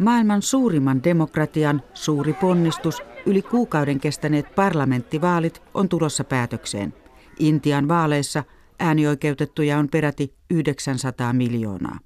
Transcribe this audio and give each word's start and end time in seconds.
Maailman 0.00 0.42
suurimman 0.42 1.04
demokratian 1.04 1.82
suuri 1.94 2.32
ponnistus, 2.32 3.02
yli 3.26 3.42
kuukauden 3.42 4.00
kestäneet 4.00 4.54
parlamenttivaalit 4.54 5.62
on 5.74 5.88
tulossa 5.88 6.24
päätökseen. 6.24 6.94
Intian 7.38 7.88
vaaleissa 7.88 8.44
äänioikeutettuja 8.78 9.78
on 9.78 9.88
peräti 9.88 10.34
900 10.50 11.32
miljoonaa. 11.32 11.98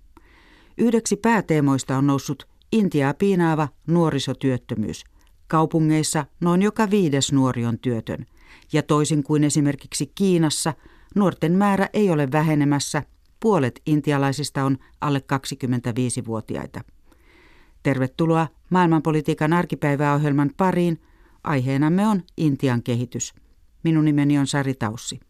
Yhdeksi 0.79 1.17
pääteemoista 1.17 1.97
on 1.97 2.07
noussut 2.07 2.49
Intiaa 2.73 3.15
piinaava 3.15 3.69
nuorisotyöttömyys. 3.87 5.05
Kaupungeissa 5.49 6.27
noin 6.41 6.63
joka 6.63 6.91
viides 6.91 7.33
nuori 7.33 7.67
on 7.67 7.79
työtön. 7.79 8.27
Ja 8.73 8.83
toisin 8.83 9.23
kuin 9.23 9.45
esimerkiksi 9.45 10.13
Kiinassa, 10.15 10.75
nuorten 11.15 11.53
määrä 11.53 11.89
ei 11.93 12.11
ole 12.11 12.33
vähenemässä. 12.33 13.03
Puolet 13.41 13.81
intialaisista 13.87 14.65
on 14.65 14.79
alle 15.01 15.23
25-vuotiaita. 15.33 16.94
Tervetuloa 17.85 18.49
maailmanpolitiikan 18.71 19.53
arkipäiväohjelman 19.53 20.51
pariin. 20.57 21.01
Aiheenamme 21.45 22.07
on 22.07 22.23
Intian 22.37 22.83
kehitys. 22.83 23.35
Minun 23.83 24.05
nimeni 24.05 24.39
on 24.39 24.47
Sari 24.47 24.75
Taussi. 24.75 25.21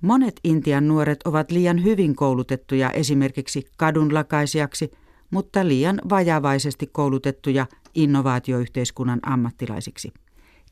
Monet 0.00 0.40
Intian 0.44 0.88
nuoret 0.88 1.22
ovat 1.24 1.50
liian 1.50 1.84
hyvin 1.84 2.16
koulutettuja 2.16 2.90
esimerkiksi 2.90 3.66
kadunlakaisijaksi, 3.76 4.90
mutta 5.30 5.68
liian 5.68 6.00
vajavaisesti 6.10 6.86
koulutettuja 6.86 7.66
innovaatioyhteiskunnan 7.94 9.20
ammattilaisiksi. 9.22 10.12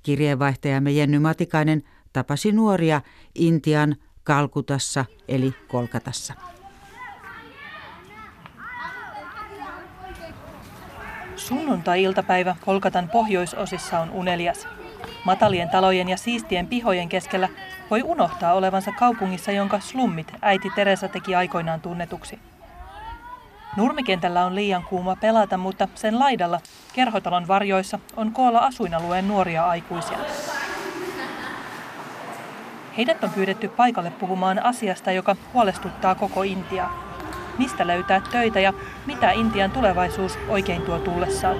Kirjeenvaihtajamme 0.02 0.91
Jenny 0.91 1.18
Matikainen 1.18 1.83
tapasi 2.12 2.52
nuoria 2.52 3.00
Intian 3.34 3.96
Kalkutassa 4.24 5.05
eli 5.28 5.55
Kolkatassa. 5.68 6.34
Sunnuntai-iltapäivä 11.37 12.56
Kolkatan 12.65 13.09
pohjoisosissa 13.09 14.01
on 14.01 14.11
unelias. 14.11 14.69
Matalien 15.25 15.70
talojen 15.70 16.09
ja 16.09 16.17
siistien 16.17 16.67
pihojen 16.67 17.09
keskellä 17.09 17.48
voi 17.91 18.03
unohtaa 18.03 18.53
olevansa 18.53 18.92
kaupungissa, 18.92 19.53
jonka 19.53 19.81
slummit 19.81 20.33
äiti 20.42 20.70
Teresa 20.75 21.09
teki 21.09 21.34
aikoinaan 21.34 21.81
tunnetuksi. 21.81 22.39
Nurmikentällä 23.77 24.45
on 24.45 24.55
liian 24.55 24.83
kuuma 24.83 25.17
pelata, 25.17 25.57
mutta 25.57 25.89
sen 25.95 26.19
laidalla, 26.19 26.61
kerhotalon 26.92 27.48
varjoissa, 27.48 27.98
on 28.17 28.33
koolla 28.33 28.59
asuinalueen 28.59 29.29
nuoria 29.29 29.67
aikuisia. 29.67 30.19
Heidät 32.97 33.25
on 33.25 33.31
pyydetty 33.31 33.69
paikalle 33.69 34.11
puhumaan 34.11 34.64
asiasta, 34.64 35.12
joka 35.12 35.37
huolestuttaa 35.55 36.14
koko 36.14 36.42
Intiaa 36.42 37.05
mistä 37.58 37.86
löytää 37.86 38.20
töitä 38.20 38.60
ja 38.60 38.72
mitä 39.06 39.30
Intian 39.30 39.70
tulevaisuus 39.70 40.38
oikein 40.48 40.82
tuo 40.82 40.98
tullessaan. 40.98 41.56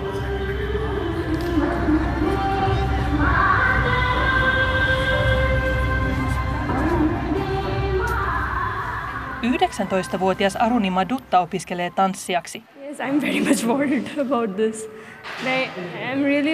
Yhdeksäntoistavuotias 9.43 10.57
Arunima 10.57 11.09
Dutta 11.09 11.41
opiskelee 11.41 11.91
tanssijaksi. 11.91 12.76
Yes, 12.87 13.01
I'm 13.01 13.21
very 13.21 13.41
much 13.41 13.65
worried 13.65 14.19
about 14.25 14.57
this. 14.57 14.87
I'm 15.45 16.23
really, 16.23 16.53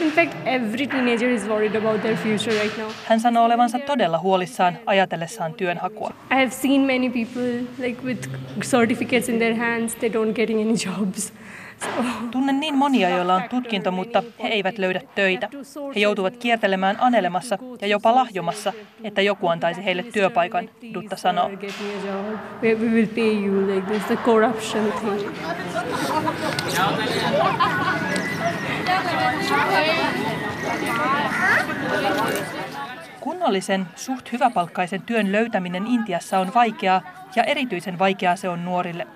in 0.00 0.10
fact, 0.12 0.36
every 0.46 0.86
teenager 0.86 1.28
is 1.28 1.44
worried 1.44 1.74
about 1.74 2.02
their 2.02 2.16
future 2.16 2.52
right 2.52 2.78
now. 2.78 2.90
Hän 3.08 3.20
sanoo 3.20 3.44
olevansa 3.44 3.78
todella 3.78 4.18
huolissaan 4.18 4.78
ajatellessaan 4.86 5.54
työnhakua. 5.54 6.12
I 6.30 6.34
have 6.34 6.50
seen 6.50 6.80
many 6.80 7.10
people 7.10 7.66
like 7.78 8.04
with 8.04 8.28
certificates 8.64 9.28
in 9.28 9.38
their 9.38 9.54
hands, 9.54 9.94
they 9.94 10.12
don't 10.12 10.36
getting 10.36 10.60
any 10.60 10.76
jobs. 10.86 11.32
Tunnen 12.30 12.60
niin 12.60 12.74
monia, 12.74 13.08
joilla 13.08 13.34
on 13.34 13.42
tutkinto, 13.50 13.90
mutta 13.90 14.22
he 14.42 14.48
eivät 14.48 14.78
löydä 14.78 15.00
töitä. 15.14 15.48
He 15.94 16.00
joutuvat 16.00 16.36
kiertelemään 16.36 16.96
anelemassa 17.00 17.58
ja 17.80 17.86
jopa 17.86 18.14
lahjomassa, 18.14 18.72
että 19.04 19.22
joku 19.22 19.48
antaisi 19.48 19.84
heille 19.84 20.02
työpaikan, 20.02 20.70
Dutta 20.94 21.16
sanoo. 21.16 21.50
Kunnollisen, 33.20 33.86
suht 33.96 34.32
hyväpalkkaisen 34.32 35.02
työn 35.02 35.32
löytäminen 35.32 35.86
Intiassa 35.86 36.38
on 36.38 36.54
vaikeaa 36.54 37.02
ja 37.36 37.44
erityisen 37.44 37.98
vaikeaa 37.98 38.36
se 38.36 38.48
on 38.48 38.64
nuorille. 38.64 39.06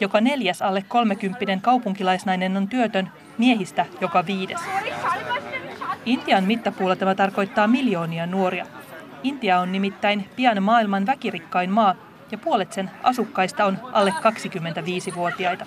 Joka 0.00 0.20
neljäs 0.20 0.62
alle 0.62 0.84
30 0.88 1.58
kaupunkilaisnainen 1.62 2.56
on 2.56 2.68
työtön, 2.68 3.10
miehistä 3.38 3.86
joka 4.00 4.26
viides. 4.26 4.60
Intian 6.06 6.44
mittapuulla 6.44 6.96
tämä 6.96 7.14
tarkoittaa 7.14 7.66
miljoonia 7.66 8.26
nuoria. 8.26 8.66
Intia 9.22 9.60
on 9.60 9.72
nimittäin 9.72 10.28
pian 10.36 10.62
maailman 10.62 11.06
väkirikkain 11.06 11.70
maa 11.70 11.94
ja 12.30 12.38
puolet 12.38 12.72
sen 12.72 12.90
asukkaista 13.02 13.64
on 13.64 13.78
alle 13.92 14.10
25-vuotiaita. 14.10 15.66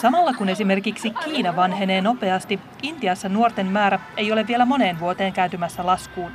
Samalla 0.00 0.32
kun 0.34 0.48
esimerkiksi 0.48 1.10
Kiina 1.24 1.56
vanhenee 1.56 2.00
nopeasti, 2.00 2.60
Intiassa 2.82 3.28
nuorten 3.28 3.66
määrä 3.66 4.00
ei 4.16 4.32
ole 4.32 4.46
vielä 4.46 4.64
moneen 4.64 5.00
vuoteen 5.00 5.32
kääntymässä 5.32 5.86
laskuun. 5.86 6.32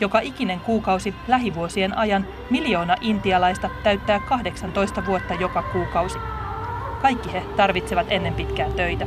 Joka 0.00 0.20
ikinen 0.20 0.60
kuukausi 0.60 1.14
lähivuosien 1.28 1.98
ajan 1.98 2.26
miljoona 2.50 2.96
intialaista 3.00 3.70
täyttää 3.82 4.20
18 4.20 5.06
vuotta 5.06 5.34
joka 5.34 5.62
kuukausi. 5.62 6.18
Kaikki 7.02 7.32
he 7.32 7.42
tarvitsevat 7.56 8.06
ennen 8.10 8.34
pitkää 8.34 8.70
töitä. 8.70 9.06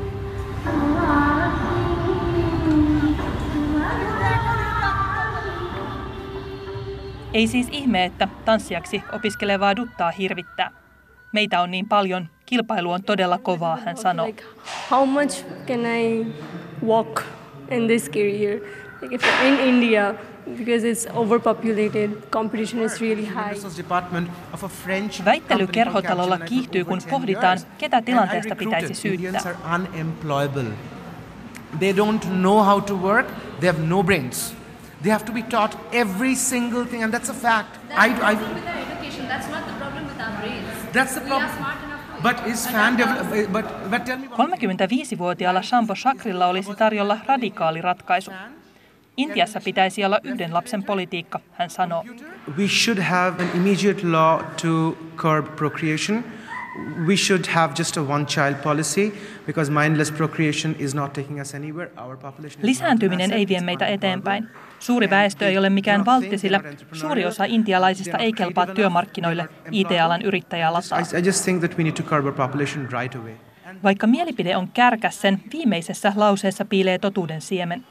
Ei 7.34 7.48
siis 7.48 7.68
ihme, 7.72 8.06
että 8.06 8.28
tanssijaksi 8.46 9.04
opiskelevaa 9.14 9.76
duttaa 9.76 10.12
hirvittää. 10.12 10.72
Meitä 11.32 11.62
on 11.62 11.72
niin 11.72 11.90
paljon, 11.90 12.28
kilpailu 12.46 12.92
on 12.92 13.04
todella 13.04 13.38
kovaa, 13.38 13.78
hän 13.86 13.98
sanoo. 13.98 14.26
Like, 14.26 14.44
how 14.92 15.10
much 15.10 15.46
can 15.68 15.86
I 15.86 16.28
walk 16.86 17.22
in 17.72 17.88
this 17.88 18.10
career? 18.10 18.62
Like 19.02 19.16
if 19.16 19.24
in 19.44 19.60
India, 19.60 20.14
because 20.58 20.84
it's 20.84 21.08
overpopulated, 21.16 22.12
competition 22.30 22.82
is 22.82 23.02
really 23.02 23.26
high. 23.26 23.56
Väittely 25.26 25.68
kerhotalolla 25.68 26.40
kiihtyy, 26.40 26.86
kun 26.86 27.00
pohditaan, 27.10 27.60
ketä 27.78 28.02
tilanteesta 28.02 28.56
pitäisi 28.56 28.94
syyttää. 28.94 29.42
They 31.80 31.94
don't 31.94 32.26
know 32.26 32.64
how 32.64 32.82
to 32.82 32.96
work, 32.96 33.28
they 33.60 33.68
have 33.72 33.84
no 33.88 34.04
brains. 34.04 34.56
They 35.04 35.12
have 35.12 35.26
to 35.26 35.32
be 35.32 35.42
taught 35.42 35.78
every 35.92 36.36
single 36.36 36.86
thing, 36.86 37.04
and 37.04 37.14
that's 37.14 37.30
a 37.30 37.34
fact. 37.34 37.80
That's 37.88 38.06
I, 38.06 38.10
the 38.10 38.20
problem 38.20 38.52
I, 38.52 38.54
with 38.54 38.68
our 38.68 38.78
education. 38.78 39.28
That's 39.28 39.48
not 39.52 39.66
the 39.66 39.74
problem 39.80 40.04
with 40.08 40.20
our 40.20 40.42
brains. 40.42 40.94
That's 40.94 41.14
the 41.16 41.22
problem. 41.22 41.50
But 42.24 42.48
is 42.48 42.68
fan 42.68 42.98
but, 43.52 43.66
but 43.90 44.06
tell 44.06 44.18
me 44.18 44.28
35-vuotiaalla 44.28 45.62
Shampo 45.62 45.96
Shakrilla 45.96 46.48
olisi 46.48 46.76
tarjolla 46.76 47.18
radikaali 47.28 47.82
ratkaisu. 47.82 48.32
Intiassa 49.20 49.62
pitäisi 49.66 50.06
olla 50.06 50.20
yhden 50.24 50.54
lapsen 50.54 50.84
politiikka, 50.84 51.40
hän 51.52 51.70
sanoo. 51.70 52.06
We 52.58 52.68
should 52.68 53.00
have 53.00 53.44
an 53.44 53.50
immediate 53.56 54.08
law 54.08 54.42
to 54.62 54.98
curb 55.16 55.56
procreation. 55.56 56.24
We 57.08 57.16
should 57.16 57.46
have 57.48 57.74
just 57.78 57.98
a 57.98 58.02
one 58.02 58.26
child 58.26 58.56
policy 58.64 59.12
because 59.46 59.72
mindless 59.72 60.12
procreation 60.12 60.76
is 60.80 60.96
not 60.96 61.14
taking 61.14 61.42
us 61.42 61.56
anywhere. 61.56 61.92
Our 61.98 62.18
population 62.18 62.66
Lisääntyminen 62.66 63.32
ei 63.32 63.48
vie 63.48 63.62
meitä 63.62 63.86
eteenpäin. 63.88 64.48
Suuri 64.80 65.10
väestö 65.10 65.48
ei 65.48 65.58
ole 65.58 65.70
mikään 65.70 66.06
valtti, 66.06 66.38
sillä 66.38 66.62
suuri 66.92 67.26
osa 67.26 67.44
intialaisista 67.46 68.18
ei 68.18 68.34
kelpaa 68.34 68.68
työmarkkinoille 68.68 69.50
IT-alan 69.72 70.22
yrittäjää 70.22 70.74
lataa. 70.74 71.00
Vaikka 73.84 74.08
mielipide 74.08 74.58
on 74.58 74.68
kärkäs, 74.68 75.22
sen 75.22 75.42
viimeisessä 75.52 76.14
lauseessa 76.16 76.66
piilee 76.66 77.00
totuuden 77.00 77.42
siemen. 77.42 77.86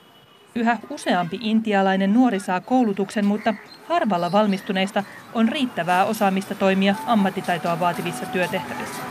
Yhä 0.59 0.79
useampi 0.91 1.39
intialainen 1.43 2.15
nuori 2.15 2.41
saa 2.41 2.61
koulutuksen, 2.61 3.27
mutta 3.27 3.55
harvalla 3.89 4.33
valmistuneista 4.33 5.05
on 5.35 5.49
riittävää 5.49 6.05
osaamista 6.05 6.55
toimia 6.55 6.95
ammattitaitoa 7.07 7.81
vaativissa 7.81 8.27
työtehtävissä. 8.27 9.03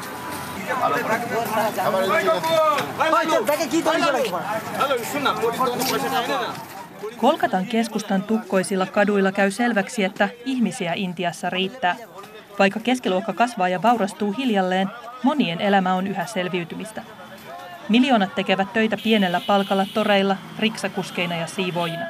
Kolkatan 7.18 7.66
keskustan 7.66 8.24
tukkoisilla 8.24 8.86
kaduilla 8.86 9.32
käy 9.32 9.52
selväksi, 9.52 10.04
että 10.04 10.30
ihmisiä 10.46 10.94
Intiassa 10.94 11.50
riittää. 11.50 11.96
Vaikka 12.60 12.80
keskiluokka 12.80 13.34
kasvaa 13.34 13.70
ja 13.70 13.82
vaurastuu 13.82 14.32
hiljalleen, 14.32 14.90
monien 15.24 15.62
elämä 15.62 15.94
on 15.94 16.08
yhä 16.08 16.26
selviytymistä. 16.26 17.02
Miljoonat 17.90 18.36
tekevät 18.36 18.74
töitä 18.74 18.98
pienellä 19.04 19.42
palkalla 19.48 19.86
toreilla, 19.94 20.38
riksakuskeina 20.60 21.36
ja 21.36 21.48
siivoina. 21.48 22.06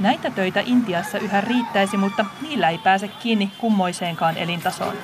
Näitä 0.00 0.30
töitä 0.30 0.62
Intiassa 0.66 1.18
yhä 1.18 1.40
riittäisi, 1.40 1.96
mutta 1.96 2.24
niillä 2.42 2.68
ei 2.68 2.78
pääse 2.78 3.08
kiinni 3.08 3.52
kummoiseenkaan 3.58 4.36
elintasoon. 4.36 4.94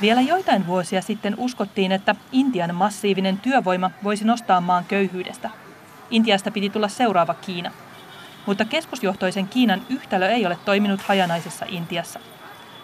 Vielä 0.00 0.20
joitain 0.20 0.66
vuosia 0.66 1.02
sitten 1.02 1.34
uskottiin, 1.38 1.92
että 1.92 2.14
Intian 2.32 2.74
massiivinen 2.74 3.38
työvoima 3.38 3.90
voisi 4.04 4.24
nostaa 4.24 4.60
maan 4.60 4.84
köyhyydestä. 4.84 5.50
Intiasta 6.10 6.50
piti 6.50 6.70
tulla 6.70 6.88
seuraava 6.88 7.34
Kiina. 7.34 7.70
Mutta 8.46 8.64
keskusjohtoisen 8.64 9.48
Kiinan 9.48 9.82
yhtälö 9.88 10.28
ei 10.28 10.46
ole 10.46 10.58
toiminut 10.64 11.00
hajanaisessa 11.00 11.66
Intiassa. 11.68 12.20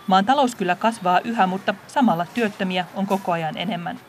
Maan 0.06 0.24
talous 0.24 0.54
kyllä 0.54 0.74
kasvaa 0.74 1.20
yhä, 1.24 1.46
mutta 1.46 1.74
samalla 1.86 2.26
työttömiä 2.34 2.84
on 2.94 3.06
koko 3.06 3.32
ajan 3.32 3.56
enemmän. 3.56 4.00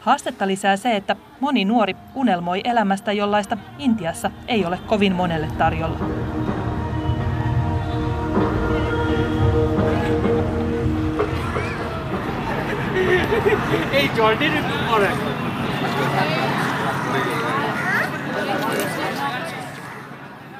Haastetta 0.00 0.46
lisää 0.46 0.76
se, 0.76 0.96
että 0.96 1.16
moni 1.40 1.64
nuori 1.64 1.96
unelmoi 2.14 2.60
elämästä, 2.64 3.12
jollaista 3.12 3.56
Intiassa 3.78 4.30
ei 4.48 4.64
ole 4.64 4.78
kovin 4.86 5.12
monelle 5.12 5.48
tarjolla. 5.58 5.98
Ei 13.92 14.10
Jordan 14.16 14.52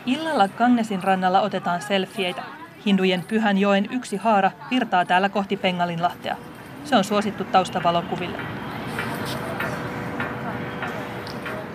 Illalla 0.07 0.49
Gangesin 0.49 1.03
rannalla 1.03 1.41
otetaan 1.41 1.83
selfieitä. 1.83 2.62
Hindujen 2.87 3.25
pyhän 3.29 3.59
joen 3.59 3.89
yksi 3.91 4.17
haara 4.17 4.51
virtaa 4.71 5.05
täällä 5.05 5.29
kohti 5.29 5.57
Pengalinlahtea. 5.57 6.37
Se 6.85 6.97
on 6.97 7.05
suosittu 7.05 7.45
taustavalokuville. 7.45 8.39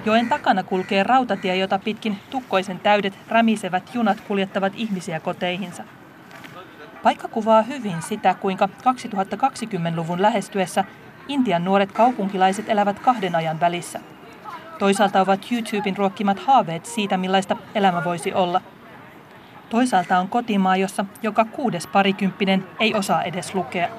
Joen 0.06 0.30
takana 0.30 0.64
kulkee 0.64 1.04
rautatie, 1.04 1.56
jota 1.56 1.80
pitkin 1.80 2.20
tukkoisen 2.30 2.80
täydet 2.80 3.14
rämisevät 3.28 3.90
junat 3.94 4.22
kuljettavat 4.22 4.74
ihmisiä 4.76 5.20
koteihinsa. 5.20 5.84
Paikka 7.04 7.28
kuvaa 7.28 7.62
hyvin 7.62 8.02
sitä, 8.02 8.34
kuinka 8.34 8.70
2020-luvun 8.82 10.22
lähestyessä 10.22 10.84
Intian 11.28 11.64
nuoret 11.64 11.92
kaupunkilaiset 11.92 12.70
elävät 12.70 13.00
kahden 13.00 13.36
ajan 13.36 13.60
välissä. 13.60 14.00
Toisaalta 14.80 15.22
ovat 15.22 15.48
YouTuben 15.52 15.98
ruokkimat 15.98 16.40
haaveet 16.40 16.86
siitä, 16.86 17.18
millaista 17.18 17.58
elämä 17.76 18.04
voisi 18.04 18.34
olla. 18.34 18.62
Toisaalta 19.70 20.20
on 20.20 20.28
kotimaa, 20.30 20.78
jossa 20.78 21.06
joka 21.24 21.46
kuudes 21.46 21.88
parikymppinen 21.88 22.64
ei 22.80 22.94
osaa 22.94 23.24
edes 23.24 23.56
lukea. 23.56 23.90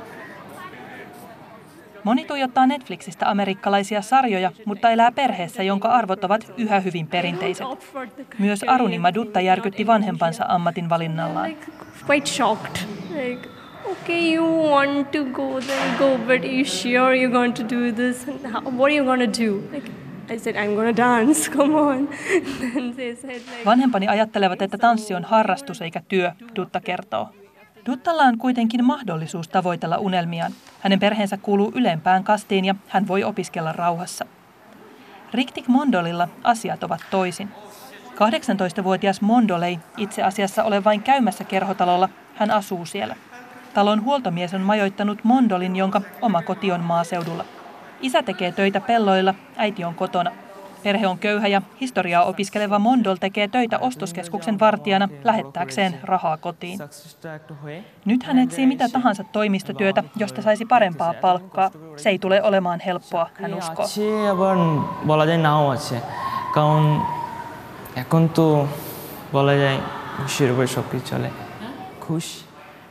Moni 2.05 2.25
tuijottaa 2.25 2.67
Netflixistä 2.67 3.31
amerikkalaisia 3.31 4.03
sarjoja, 4.03 4.53
mutta 4.65 4.91
elää 4.91 5.13
perheessä, 5.13 5.63
jonka 5.63 5.89
arvot 5.89 6.25
ovat 6.25 6.53
yhä 6.57 6.81
hyvin 6.81 7.07
perinteiset. 7.07 7.67
Myös 8.39 8.63
Arunima 8.63 9.15
Dutta 9.15 9.41
järkytti 9.41 9.87
vanhempansa 9.87 10.45
ammatin 10.49 10.89
valinnallaan. 10.89 11.51
okay, 13.93 14.35
you 14.35 14.71
want 14.71 15.13
to 15.13 15.25
go, 15.25 15.61
then 15.61 15.99
go, 15.99 16.19
but 16.19 16.45
you 16.45 16.65
sure 16.65 17.15
you're 17.15 17.33
going 17.33 17.55
to 17.55 17.63
do 17.63 17.93
this? 17.93 18.27
what 18.77 18.91
are 18.91 18.97
you 18.97 19.05
going 19.05 19.33
to 19.33 19.45
do? 19.45 19.63
Like, 19.73 19.91
I 20.31 20.39
said, 20.39 20.57
I'm 20.57 20.75
gonna 20.77 20.97
dance, 20.97 21.51
come 21.57 21.75
on. 21.75 22.09
said, 23.21 23.35
like, 23.35 23.65
Vanhempani 23.65 24.09
ajattelevat, 24.09 24.63
että 24.63 24.79
tanssi 24.79 25.15
on 25.15 25.25
harrastus 25.25 25.83
eikä 25.83 26.03
työ, 26.09 26.33
Dutta 26.57 26.81
kertoo. 26.81 27.29
Duttalla 27.87 28.23
on 28.23 28.39
kuitenkin 28.39 28.85
mahdollisuus 28.85 29.49
tavoitella 29.49 29.99
unelmiaan. 29.99 30.53
Hänen 30.81 31.01
perheensä 31.01 31.37
kuuluu 31.37 31.73
ylempään 31.75 32.25
kastiin 32.25 32.65
ja 32.65 32.75
hän 32.89 33.09
voi 33.09 33.25
opiskella 33.25 33.73
rauhassa. 33.73 34.27
Riktik 35.35 35.69
Mondolilla 35.69 36.29
asiat 36.45 36.85
ovat 36.85 37.01
toisin. 37.11 37.49
18-vuotias 38.15 39.21
Mondol 39.21 39.63
ei 39.63 39.79
itse 39.97 40.23
asiassa 40.23 40.65
ole 40.65 40.85
vain 40.85 41.03
käymässä 41.03 41.45
kerhotalolla, 41.45 42.09
hän 42.35 42.51
asuu 42.51 42.87
siellä. 42.87 43.17
Talon 43.75 44.05
huoltomies 44.05 44.55
on 44.55 44.61
majoittanut 44.61 45.25
Mondolin, 45.25 45.77
jonka 45.77 46.03
oma 46.23 46.43
koti 46.43 46.73
on 46.73 46.81
maaseudulla. 46.81 47.45
Isä 48.01 48.23
tekee 48.23 48.53
töitä 48.53 48.81
pelloilla, 48.81 49.35
äiti 49.57 49.85
on 49.85 49.95
kotona. 49.95 50.31
Perhe 50.83 51.07
on 51.07 51.19
köyhä 51.19 51.49
ja 51.49 51.63
historiaa 51.81 52.25
opiskeleva 52.25 52.79
Mondol 52.79 53.17
tekee 53.17 53.49
töitä 53.49 53.79
ostoskeskuksen 53.79 54.61
vartijana 54.61 55.09
lähettääkseen 55.25 55.99
rahaa 56.03 56.37
kotiin. 56.37 56.79
Nyt 58.05 58.23
hän 58.23 58.39
etsii 58.39 58.67
mitä 58.67 58.89
tahansa 58.89 59.25
toimistotyötä, 59.25 60.05
josta 60.17 60.43
saisi 60.43 60.65
parempaa 60.65 61.15
palkkaa. 61.15 61.71
Se 61.97 62.09
ei 62.11 62.19
tule 62.19 62.43
olemaan 62.43 62.81
helppoa, 62.81 63.29
hän 63.35 63.55
uskoo. 63.55 63.87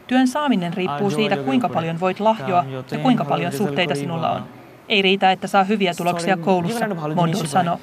Työn 0.07 0.27
saaminen 0.27 0.73
riippuu 0.73 1.09
siitä, 1.09 1.37
kuinka 1.37 1.69
paljon 1.69 1.99
voit 1.99 2.19
lahjoa 2.19 2.65
ja 2.91 2.97
kuinka 2.99 3.25
paljon 3.25 3.51
suhteita 3.51 3.95
sinulla 3.95 4.31
on. 4.31 4.56
Ei 4.89 5.01
riitä, 5.01 5.31
että 5.31 5.47
saa 5.47 5.63
hyviä 5.63 5.93
tuloksia 5.93 6.37
koulussa, 6.37 6.85
Mondul 7.15 7.45
sanoo. 7.45 7.79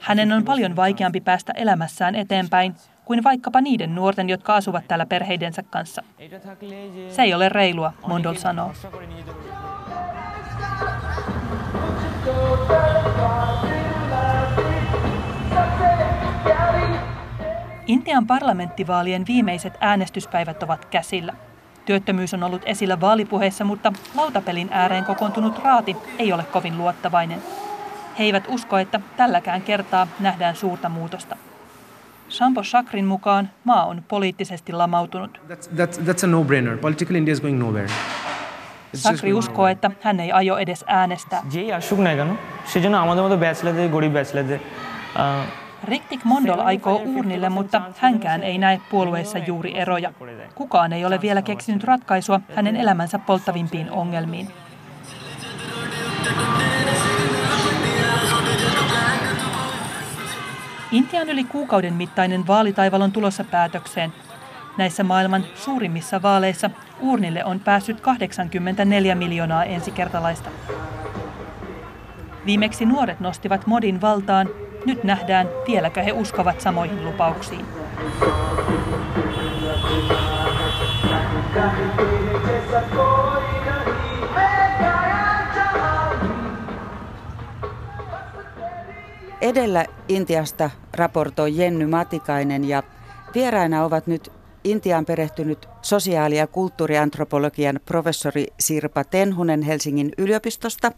Hänen 0.00 0.32
on 0.32 0.44
paljon 0.44 0.76
vaikeampi 0.76 1.20
päästä 1.20 1.52
elämässään 1.52 2.14
eteenpäin 2.14 2.74
kuin 3.04 3.24
vaikkapa 3.24 3.60
niiden 3.60 3.94
nuorten, 3.94 4.28
jotka 4.28 4.54
asuvat 4.54 4.88
täällä 4.88 5.06
perheidensä 5.06 5.62
kanssa. 5.62 6.02
Se 7.08 7.22
ei 7.22 7.34
ole 7.34 7.48
reilua, 7.48 7.92
Mondol 8.06 8.34
sanoo. 8.34 8.72
Intian 17.86 18.26
parlamenttivaalien 18.26 19.24
viimeiset 19.28 19.74
äänestyspäivät 19.80 20.62
ovat 20.62 20.84
käsillä. 20.84 21.34
Työttömyys 21.88 22.34
on 22.34 22.42
ollut 22.42 22.62
esillä 22.64 23.00
vaalipuheissa, 23.00 23.64
mutta 23.64 23.92
lautapelin 24.14 24.68
ääreen 24.70 25.04
kokoontunut 25.04 25.58
raati 25.64 25.96
ei 26.18 26.32
ole 26.32 26.44
kovin 26.44 26.78
luottavainen. 26.78 27.42
He 28.18 28.24
eivät 28.24 28.44
usko, 28.48 28.78
että 28.78 29.00
tälläkään 29.16 29.62
kertaa 29.62 30.06
nähdään 30.20 30.56
suurta 30.56 30.88
muutosta. 30.88 31.36
Shampo 32.30 32.62
Shakrin 32.62 33.04
mukaan 33.04 33.50
maa 33.64 33.86
on 33.86 34.04
poliittisesti 34.08 34.72
lamautunut. 34.72 35.40
That's, 35.48 35.68
that's, 35.76 36.00
that's 36.00 36.24
a 36.24 36.26
no-brainer. 36.26 36.78
Political 36.78 37.14
India 37.14 37.32
is 37.32 37.40
going 37.40 37.58
nowhere. 37.58 37.88
Sakri 38.94 39.32
uskoo, 39.32 39.66
että 39.66 39.90
hän 40.00 40.20
ei 40.20 40.32
aio 40.32 40.56
edes 40.56 40.84
äänestää. 40.86 41.42
Riktik 45.84 46.24
Mondol 46.24 46.60
aikoo 46.60 47.02
uurnille, 47.04 47.48
mutta 47.48 47.82
hänkään 47.96 48.42
ei 48.42 48.58
näe 48.58 48.80
puolueessa 48.90 49.38
juuri 49.38 49.78
eroja. 49.78 50.12
Kukaan 50.54 50.92
ei 50.92 51.04
ole 51.04 51.20
vielä 51.20 51.42
keksinyt 51.42 51.84
ratkaisua 51.84 52.40
hänen 52.56 52.76
elämänsä 52.76 53.18
polttavimpiin 53.18 53.90
ongelmiin. 53.90 54.48
Intian 60.92 61.28
yli 61.28 61.44
kuukauden 61.44 61.94
mittainen 61.94 62.46
vaalitaival 62.46 63.00
on 63.00 63.12
tulossa 63.12 63.44
päätökseen. 63.44 64.12
Näissä 64.78 65.04
maailman 65.04 65.44
suurimmissa 65.54 66.22
vaaleissa 66.22 66.70
uurnille 67.00 67.44
on 67.44 67.60
päässyt 67.60 68.00
84 68.00 69.14
miljoonaa 69.14 69.64
ensikertalaista. 69.64 70.50
Viimeksi 72.46 72.86
nuoret 72.86 73.20
nostivat 73.20 73.66
modin 73.66 74.00
valtaan 74.00 74.48
nyt 74.86 75.04
nähdään, 75.04 75.48
vieläkö 75.66 76.02
he 76.02 76.12
uskovat 76.12 76.60
samoihin 76.60 77.04
lupauksiin. 77.04 77.66
Edellä 89.40 89.84
Intiasta 90.08 90.70
raportoi 90.96 91.56
Jenny 91.56 91.86
Matikainen 91.86 92.64
ja 92.64 92.82
vieraina 93.34 93.84
ovat 93.84 94.06
nyt 94.06 94.32
Intiaan 94.64 95.04
perehtynyt 95.04 95.68
sosiaali- 95.82 96.36
ja 96.36 96.46
kulttuuriantropologian 96.46 97.80
professori 97.84 98.46
Sirpa 98.60 99.04
Tenhunen 99.04 99.62
Helsingin 99.62 100.10
yliopistosta 100.18 100.92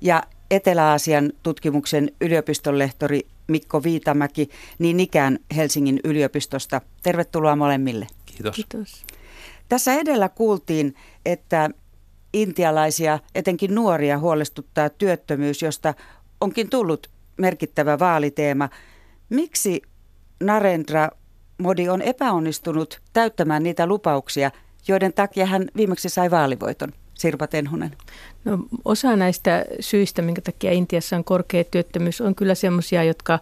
ja 0.00 0.22
Etelä-Aasian 0.50 1.32
tutkimuksen 1.42 2.10
yliopistolehtori 2.20 3.26
Mikko 3.46 3.82
Viitamäki 3.82 4.50
niin 4.78 5.00
ikään 5.00 5.38
Helsingin 5.56 6.00
yliopistosta. 6.04 6.80
Tervetuloa 7.02 7.56
molemmille. 7.56 8.06
Kiitos. 8.26 8.56
Kiitos. 8.56 9.04
Tässä 9.68 9.94
edellä 9.94 10.28
kuultiin, 10.28 10.94
että 11.26 11.70
intialaisia, 12.32 13.18
etenkin 13.34 13.74
nuoria, 13.74 14.18
huolestuttaa 14.18 14.88
työttömyys, 14.88 15.62
josta 15.62 15.94
onkin 16.40 16.70
tullut 16.70 17.10
merkittävä 17.36 17.98
vaaliteema. 17.98 18.68
Miksi 19.30 19.82
Narendra 20.40 21.08
Modi 21.58 21.88
on 21.88 22.02
epäonnistunut 22.02 23.00
täyttämään 23.12 23.62
niitä 23.62 23.86
lupauksia, 23.86 24.50
joiden 24.88 25.12
takia 25.12 25.46
hän 25.46 25.68
viimeksi 25.76 26.08
sai 26.08 26.30
vaalivoiton? 26.30 26.92
Sirpa 27.20 27.46
Tenhunen? 27.46 27.96
No, 28.44 28.58
osa 28.84 29.16
näistä 29.16 29.64
syistä, 29.80 30.22
minkä 30.22 30.40
takia 30.40 30.72
Intiassa 30.72 31.16
on 31.16 31.24
korkea 31.24 31.64
työttömyys, 31.64 32.20
on 32.20 32.34
kyllä 32.34 32.54
sellaisia, 32.54 33.04
jotka, 33.04 33.38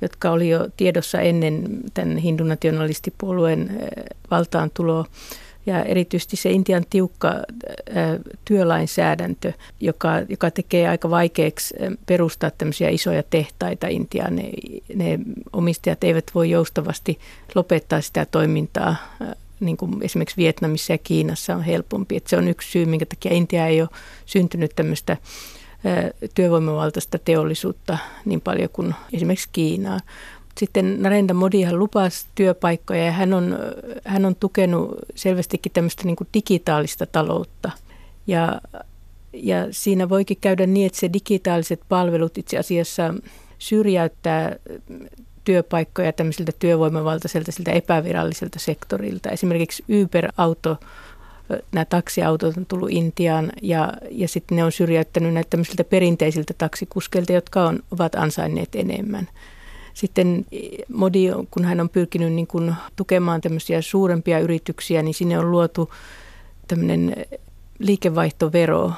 jotka 0.00 0.30
oli 0.30 0.48
jo 0.48 0.68
tiedossa 0.76 1.20
ennen 1.20 1.80
tämän 1.94 2.16
hindunationalistipuolueen 2.16 3.88
valtaan 4.30 4.70
tuloa. 4.74 5.06
Ja 5.66 5.84
erityisesti 5.84 6.36
se 6.36 6.50
Intian 6.50 6.84
tiukka 6.90 7.34
työlainsäädäntö, 8.44 9.52
joka, 9.80 10.10
joka 10.28 10.50
tekee 10.50 10.88
aika 10.88 11.10
vaikeaksi 11.10 11.74
perustaa 12.06 12.50
tämmöisiä 12.50 12.88
isoja 12.88 13.22
tehtaita 13.22 13.88
Intiaan. 13.88 14.36
Ne, 14.36 14.50
ne 14.94 15.18
omistajat 15.52 16.04
eivät 16.04 16.24
voi 16.34 16.50
joustavasti 16.50 17.18
lopettaa 17.54 18.00
sitä 18.00 18.26
toimintaa 18.26 18.96
niin 19.62 19.76
kuin 19.76 20.02
esimerkiksi 20.02 20.36
Vietnamissa 20.36 20.92
ja 20.92 20.98
Kiinassa 20.98 21.56
on 21.56 21.62
helpompi. 21.62 22.16
Että 22.16 22.30
se 22.30 22.36
on 22.36 22.48
yksi 22.48 22.70
syy, 22.70 22.86
minkä 22.86 23.06
takia 23.06 23.32
Intia 23.32 23.66
ei 23.66 23.80
ole 23.80 23.88
syntynyt 24.26 24.72
tämmöistä 24.76 25.16
työvoimavaltaista 26.34 27.18
teollisuutta 27.18 27.98
niin 28.24 28.40
paljon 28.40 28.68
kuin 28.72 28.94
esimerkiksi 29.12 29.48
Kiinaa. 29.52 30.00
Sitten 30.58 31.02
Narendra 31.02 31.34
Modi 31.34 31.62
hän 31.62 31.78
lupasi 31.78 32.26
työpaikkoja 32.34 33.04
ja 33.04 33.12
hän 33.12 33.34
on, 33.34 33.58
hän 34.04 34.24
on 34.24 34.36
tukenut 34.36 34.94
selvästikin 35.14 35.72
tämmöistä 35.72 36.04
niin 36.04 36.16
kuin 36.16 36.28
digitaalista 36.34 37.06
taloutta. 37.06 37.70
Ja, 38.26 38.60
ja 39.32 39.66
siinä 39.70 40.08
voikin 40.08 40.36
käydä 40.40 40.66
niin, 40.66 40.86
että 40.86 40.98
se 40.98 41.12
digitaaliset 41.12 41.80
palvelut 41.88 42.38
itse 42.38 42.58
asiassa 42.58 43.14
syrjäyttää 43.58 44.56
työpaikkoja 45.44 46.12
tämmöisiltä 46.12 46.52
työvoimavaltaiselta 46.58 47.52
siltä 47.52 47.70
epäviralliselta 47.70 48.58
sektorilta. 48.58 49.30
Esimerkiksi 49.30 49.84
Uber-auto, 50.02 50.76
nämä 51.72 51.84
taksiautot 51.84 52.56
on 52.56 52.66
tullut 52.66 52.90
Intiaan 52.90 53.52
ja, 53.62 53.92
ja 54.10 54.28
sitten 54.28 54.56
ne 54.56 54.64
on 54.64 54.72
syrjäyttänyt 54.72 55.34
näitä 55.34 55.50
tämmöisiltä 55.50 55.84
perinteisiltä 55.84 56.54
taksikuskeilta, 56.58 57.32
jotka 57.32 57.64
on, 57.64 57.80
ovat 57.90 58.14
ansainneet 58.14 58.74
enemmän. 58.74 59.28
Sitten 59.94 60.46
Modi, 60.88 61.28
kun 61.50 61.64
hän 61.64 61.80
on 61.80 61.88
pyrkinyt 61.88 62.32
niin 62.32 62.46
kuin 62.46 62.74
tukemaan 62.96 63.40
tämmöisiä 63.40 63.82
suurempia 63.82 64.38
yrityksiä, 64.38 65.02
niin 65.02 65.14
sinne 65.14 65.38
on 65.38 65.50
luotu 65.50 65.90
tämmöinen 66.68 67.16
liikevaihtovero, 67.78 68.92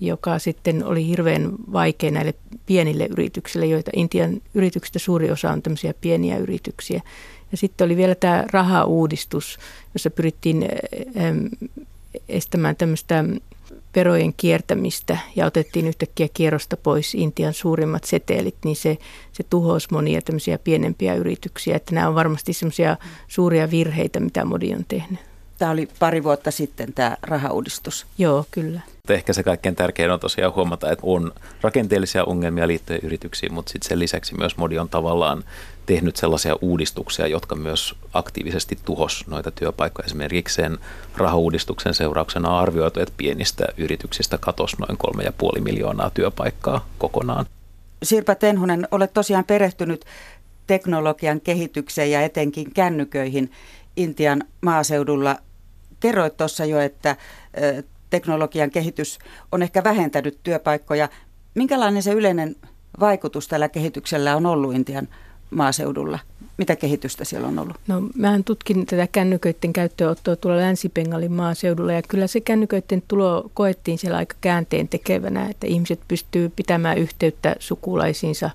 joka 0.00 0.38
sitten 0.38 0.84
oli 0.84 1.06
hirveän 1.06 1.52
vaikea 1.72 2.10
näille 2.10 2.34
pienille 2.66 3.06
yrityksille, 3.10 3.66
joita 3.66 3.90
Intian 3.96 4.40
yrityksistä 4.54 4.98
suuri 4.98 5.30
osa 5.30 5.50
on 5.50 5.62
tämmöisiä 5.62 5.94
pieniä 6.00 6.36
yrityksiä. 6.38 7.00
Ja 7.52 7.56
sitten 7.56 7.84
oli 7.84 7.96
vielä 7.96 8.14
tämä 8.14 8.44
rahauudistus, 8.52 9.58
jossa 9.94 10.10
pyrittiin 10.10 10.68
estämään 12.28 12.76
tämmöistä 12.76 13.24
verojen 13.96 14.34
kiertämistä 14.36 15.18
ja 15.36 15.46
otettiin 15.46 15.86
yhtäkkiä 15.86 16.28
kierrosta 16.34 16.76
pois 16.76 17.14
Intian 17.14 17.54
suurimmat 17.54 18.04
seteelit, 18.04 18.56
niin 18.64 18.76
se, 18.76 18.98
se 19.32 19.42
tuhosi 19.42 19.88
monia 19.90 20.22
tämmöisiä 20.22 20.58
pienempiä 20.58 21.14
yrityksiä. 21.14 21.76
Että 21.76 21.94
nämä 21.94 22.08
on 22.08 22.14
varmasti 22.14 22.52
semmoisia 22.52 22.96
suuria 23.28 23.70
virheitä, 23.70 24.20
mitä 24.20 24.44
Modi 24.44 24.74
on 24.74 24.84
tehnyt. 24.88 25.29
Tämä 25.60 25.72
oli 25.72 25.88
pari 25.98 26.24
vuotta 26.24 26.50
sitten 26.50 26.92
tämä 26.92 27.16
rahauudistus. 27.22 28.06
Joo, 28.18 28.44
kyllä. 28.50 28.80
Ehkä 29.08 29.32
se 29.32 29.42
kaikkein 29.42 29.76
tärkein 29.76 30.10
on 30.10 30.20
tosiaan 30.20 30.54
huomata, 30.54 30.90
että 30.92 31.06
on 31.06 31.32
rakenteellisia 31.60 32.24
ongelmia 32.24 32.66
liittyen 32.66 33.00
yrityksiin, 33.02 33.54
mutta 33.54 33.72
sitten 33.72 33.88
sen 33.88 33.98
lisäksi 33.98 34.34
myös 34.34 34.56
Modi 34.56 34.78
on 34.78 34.88
tavallaan 34.88 35.44
tehnyt 35.86 36.16
sellaisia 36.16 36.56
uudistuksia, 36.60 37.26
jotka 37.26 37.54
myös 37.54 37.94
aktiivisesti 38.12 38.78
tuhos 38.84 39.24
noita 39.26 39.50
työpaikkoja. 39.50 40.06
Esimerkiksi 40.06 40.54
sen 40.54 40.78
rahauudistuksen 41.16 41.94
seurauksena 41.94 42.50
on 42.50 42.58
arvioitu, 42.58 43.00
että 43.00 43.14
pienistä 43.16 43.64
yrityksistä 43.76 44.38
katosi 44.38 44.76
noin 44.78 44.98
3,5 45.56 45.60
miljoonaa 45.60 46.10
työpaikkaa 46.10 46.86
kokonaan. 46.98 47.46
Sirpa 48.02 48.34
Tenhunen, 48.34 48.88
olet 48.90 49.12
tosiaan 49.12 49.44
perehtynyt 49.44 50.04
teknologian 50.66 51.40
kehitykseen 51.40 52.10
ja 52.10 52.22
etenkin 52.22 52.74
kännyköihin 52.74 53.52
Intian 53.96 54.42
maaseudulla. 54.60 55.36
Kerroit 56.00 56.36
tuossa 56.36 56.64
jo, 56.64 56.80
että 56.80 57.16
teknologian 58.10 58.70
kehitys 58.70 59.18
on 59.52 59.62
ehkä 59.62 59.84
vähentänyt 59.84 60.38
työpaikkoja. 60.42 61.08
Minkälainen 61.54 62.02
se 62.02 62.12
yleinen 62.12 62.56
vaikutus 63.00 63.48
tällä 63.48 63.68
kehityksellä 63.68 64.36
on 64.36 64.46
ollut 64.46 64.74
Intian 64.74 65.08
maaseudulla? 65.50 66.18
Mitä 66.56 66.76
kehitystä 66.76 67.24
siellä 67.24 67.48
on 67.48 67.58
ollut? 67.58 67.76
No, 67.86 68.02
mähän 68.14 68.44
tutkin 68.44 68.86
tätä 68.86 69.06
kännyköiden 69.12 69.72
käyttöönottoa 69.72 70.36
tuolla 70.36 70.58
Länsi-Bengalin 70.58 71.32
maaseudulla 71.32 71.92
ja 71.92 72.02
kyllä 72.02 72.26
se 72.26 72.40
kännyköiden 72.40 73.02
tulo 73.08 73.50
koettiin 73.54 73.98
siellä 73.98 74.18
aika 74.18 74.36
käänteen 74.40 74.88
tekevänä, 74.88 75.48
että 75.50 75.66
ihmiset 75.66 76.00
pystyy 76.08 76.48
pitämään 76.48 76.98
yhteyttä 76.98 77.56
sukulaisiinsa 77.58 78.50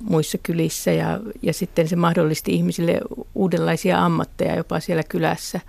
muissa 0.00 0.38
kylissä 0.38 0.92
ja, 0.92 1.20
ja 1.42 1.52
sitten 1.52 1.88
se 1.88 1.96
mahdollisti 1.96 2.52
ihmisille 2.52 3.00
uudenlaisia 3.34 4.04
ammatteja 4.04 4.56
jopa 4.56 4.80
siellä 4.80 5.02
kylässä. 5.02 5.60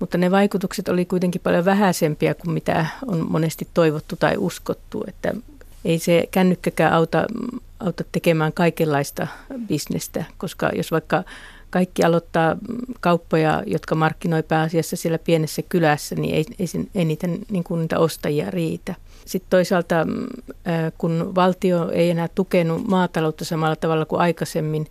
Mutta 0.00 0.18
ne 0.18 0.30
vaikutukset 0.30 0.88
oli 0.88 1.04
kuitenkin 1.04 1.40
paljon 1.40 1.64
vähäisempiä 1.64 2.34
kuin 2.34 2.52
mitä 2.52 2.86
on 3.06 3.26
monesti 3.30 3.68
toivottu 3.74 4.16
tai 4.16 4.36
uskottu, 4.36 5.04
että 5.08 5.34
ei 5.84 5.98
se 5.98 6.28
kännykkäkään 6.30 6.92
auta, 6.92 7.26
auta 7.80 8.04
tekemään 8.12 8.52
kaikenlaista 8.52 9.26
bisnestä, 9.66 10.24
koska 10.38 10.70
jos 10.74 10.90
vaikka 10.90 11.24
kaikki 11.70 12.04
aloittaa 12.04 12.56
kauppoja, 13.00 13.62
jotka 13.66 13.94
markkinoi 13.94 14.42
pääasiassa 14.42 14.96
siellä 14.96 15.18
pienessä 15.18 15.62
kylässä, 15.68 16.14
niin 16.14 16.34
ei, 16.34 16.44
ei, 16.58 16.66
ei 16.94 17.04
niitä, 17.04 17.26
niin 17.26 17.64
kuin 17.64 17.80
niitä 17.80 17.98
ostajia 17.98 18.50
riitä. 18.50 18.94
Sitten 19.24 19.50
toisaalta, 19.50 20.06
kun 20.98 21.32
valtio 21.34 21.90
ei 21.90 22.10
enää 22.10 22.28
tukenut 22.34 22.88
maataloutta 22.88 23.44
samalla 23.44 23.76
tavalla 23.76 24.04
kuin 24.04 24.20
aikaisemmin, 24.20 24.86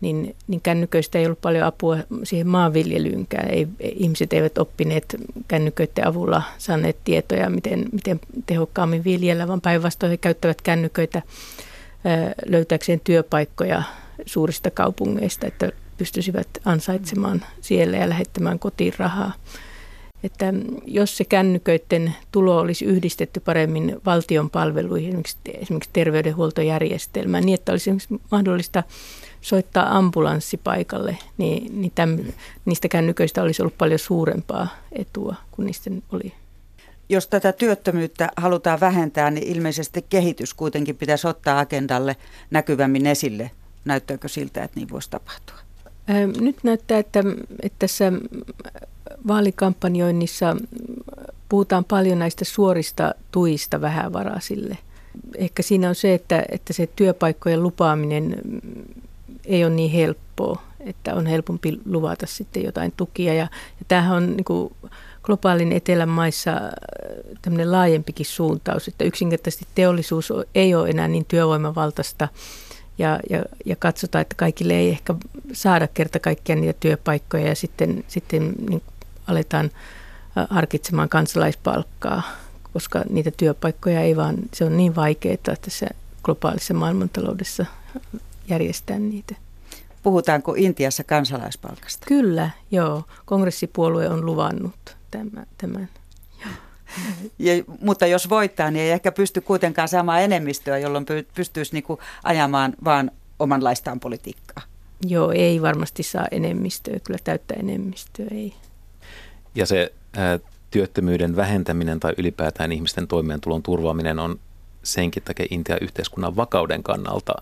niin, 0.00 0.36
niin 0.48 0.60
kännyköistä 0.60 1.18
ei 1.18 1.26
ollut 1.26 1.40
paljon 1.40 1.64
apua 1.64 1.96
siihen 2.24 2.46
maanviljelyynkään. 2.48 3.50
Ei, 3.50 3.68
ihmiset 3.80 4.32
eivät 4.32 4.58
oppineet 4.58 5.16
kännyköiden 5.48 6.06
avulla 6.06 6.42
saaneet 6.58 6.96
tietoja, 7.04 7.50
miten, 7.50 7.84
miten 7.92 8.20
tehokkaammin 8.46 9.04
viljellä, 9.04 9.48
vaan 9.48 9.60
päinvastoin 9.60 10.10
he 10.10 10.16
käyttävät 10.16 10.62
kännyköitä 10.62 11.22
löytääkseen 12.46 13.00
työpaikkoja 13.04 13.82
suurista 14.26 14.70
kaupungeista, 14.70 15.46
että 15.46 15.72
pystyisivät 15.98 16.48
ansaitsemaan 16.64 17.44
siellä 17.60 17.96
ja 17.96 18.08
lähettämään 18.08 18.58
kotiin 18.58 18.92
rahaa. 18.98 19.32
Että 20.24 20.54
jos 20.86 21.16
se 21.16 21.24
kännyköiden 21.24 22.14
tulo 22.32 22.58
olisi 22.58 22.84
yhdistetty 22.84 23.40
paremmin 23.40 23.96
valtion 24.06 24.50
palveluihin, 24.50 25.22
esimerkiksi 25.54 25.90
terveydenhuoltojärjestelmään, 25.92 27.44
niin 27.44 27.54
että 27.54 27.72
olisi 27.72 27.90
mahdollista 28.30 28.82
soittaa 29.40 29.96
ambulanssi 29.96 30.56
paikalle, 30.56 31.18
niin, 31.38 31.80
niin 31.80 31.92
täm, 31.94 32.18
niistä 32.64 32.88
kännyköistä 32.88 33.42
olisi 33.42 33.62
ollut 33.62 33.78
paljon 33.78 33.98
suurempaa 33.98 34.68
etua 34.92 35.34
kuin 35.50 35.66
niistä 35.66 35.90
oli. 36.12 36.32
Jos 37.08 37.26
tätä 37.26 37.52
työttömyyttä 37.52 38.28
halutaan 38.36 38.80
vähentää, 38.80 39.30
niin 39.30 39.46
ilmeisesti 39.46 40.04
kehitys 40.08 40.54
kuitenkin 40.54 40.96
pitäisi 40.96 41.26
ottaa 41.26 41.58
agendalle 41.58 42.16
näkyvämmin 42.50 43.06
esille. 43.06 43.50
Näyttääkö 43.84 44.28
siltä, 44.28 44.62
että 44.62 44.80
niin 44.80 44.90
voisi 44.90 45.10
tapahtua? 45.10 45.56
Nyt 46.40 46.56
näyttää, 46.62 46.98
että, 46.98 47.20
että 47.62 47.76
tässä 47.78 48.12
vaalikampanjoinnissa 49.28 50.56
puhutaan 51.48 51.84
paljon 51.84 52.18
näistä 52.18 52.44
suorista 52.44 53.14
tuista 53.32 53.80
vähävaraisille. 53.80 54.78
Ehkä 55.36 55.62
siinä 55.62 55.88
on 55.88 55.94
se, 55.94 56.14
että, 56.14 56.44
että 56.48 56.72
se 56.72 56.88
työpaikkojen 56.96 57.62
lupaaminen 57.62 58.36
ei 59.48 59.64
ole 59.64 59.74
niin 59.74 59.90
helppoa, 59.90 60.62
että 60.80 61.14
on 61.14 61.26
helpompi 61.26 61.80
luvata 61.84 62.26
sitten 62.26 62.64
jotain 62.64 62.92
tukia. 62.96 63.34
Ja, 63.34 63.48
ja 63.80 63.84
tämähän 63.88 64.16
on 64.16 64.36
niin 64.36 64.44
kuin 64.44 64.74
globaalin 65.22 65.72
etelän 65.72 66.08
maissa 66.08 66.50
äh, 66.50 66.60
tämmöinen 67.42 67.72
laajempikin 67.72 68.26
suuntaus, 68.26 68.88
että 68.88 69.04
yksinkertaisesti 69.04 69.66
teollisuus 69.74 70.32
ei 70.54 70.74
ole 70.74 70.88
enää 70.88 71.08
niin 71.08 71.24
työvoimavaltaista 71.24 72.28
ja, 72.98 73.20
ja, 73.30 73.42
ja 73.64 73.76
katsotaan, 73.76 74.22
että 74.22 74.34
kaikille 74.34 74.74
ei 74.74 74.88
ehkä 74.88 75.14
saada 75.52 75.88
kerta 75.88 76.18
kaikkiaan 76.18 76.60
niitä 76.60 76.78
työpaikkoja 76.80 77.46
ja 77.48 77.54
sitten, 77.54 78.04
sitten 78.08 78.54
niin 78.68 78.82
aletaan 79.26 79.70
äh, 80.38 80.46
harkitsemaan 80.50 81.08
kansalaispalkkaa, 81.08 82.22
koska 82.72 83.02
niitä 83.10 83.30
työpaikkoja 83.30 84.00
ei 84.00 84.16
vaan, 84.16 84.36
se 84.54 84.64
on 84.64 84.76
niin 84.76 84.96
vaikeaa 84.96 85.56
tässä 85.62 85.86
globaalissa 86.22 86.74
maailmantaloudessa 86.74 87.66
järjestää 88.48 88.98
niitä. 88.98 89.34
Puhutaanko 90.02 90.54
Intiassa 90.56 91.04
kansalaispalkasta? 91.04 92.06
Kyllä, 92.06 92.50
joo. 92.70 93.02
Kongressipuolue 93.24 94.08
on 94.08 94.26
luvannut 94.26 94.96
tämän. 95.10 95.46
tämän. 95.58 95.88
Ja, 97.38 97.52
mutta 97.80 98.06
jos 98.06 98.30
voittaa, 98.30 98.70
niin 98.70 98.82
ei 98.82 98.90
ehkä 98.90 99.12
pysty 99.12 99.40
kuitenkaan 99.40 99.88
saamaan 99.88 100.22
enemmistöä, 100.22 100.78
jolloin 100.78 101.06
pystyisi 101.34 101.72
niinku 101.72 101.98
ajamaan 102.24 102.74
vaan 102.84 103.10
omanlaistaan 103.38 104.00
politiikkaa. 104.00 104.62
Joo, 105.06 105.32
ei 105.32 105.62
varmasti 105.62 106.02
saa 106.02 106.26
enemmistöä, 106.30 106.98
kyllä 107.04 107.18
täyttä 107.24 107.54
enemmistöä 107.54 108.26
ei. 108.30 108.54
Ja 109.54 109.66
se 109.66 109.92
ää, 110.16 110.38
työttömyyden 110.70 111.36
vähentäminen 111.36 112.00
tai 112.00 112.14
ylipäätään 112.18 112.72
ihmisten 112.72 113.08
toimeentulon 113.08 113.62
turvaaminen 113.62 114.18
on 114.18 114.40
senkin 114.82 115.22
takia 115.22 115.46
Intian 115.50 115.78
yhteiskunnan 115.82 116.36
vakauden 116.36 116.82
kannalta 116.82 117.32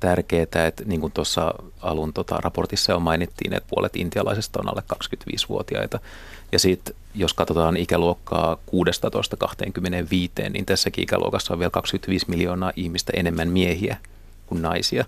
tärkeää, 0.00 0.42
että 0.42 0.84
niin 0.84 1.00
kuin 1.00 1.12
tuossa 1.12 1.54
alun 1.80 2.12
tota, 2.12 2.36
raportissa 2.36 2.92
jo 2.92 3.00
mainittiin, 3.00 3.54
että 3.54 3.68
puolet 3.70 3.96
intialaisista 3.96 4.60
on 4.60 4.68
alle 4.68 4.82
25-vuotiaita. 4.94 6.00
Ja 6.52 6.58
sitten 6.58 6.94
jos 7.14 7.34
katsotaan 7.34 7.76
ikäluokkaa 7.76 8.58
16-25, 10.46 10.50
niin 10.50 10.66
tässäkin 10.66 11.02
ikäluokassa 11.02 11.54
on 11.54 11.58
vielä 11.58 11.70
25 11.70 12.26
miljoonaa 12.28 12.72
ihmistä 12.76 13.12
enemmän 13.16 13.48
miehiä 13.48 13.96
kuin 14.46 14.62
naisia. 14.62 15.04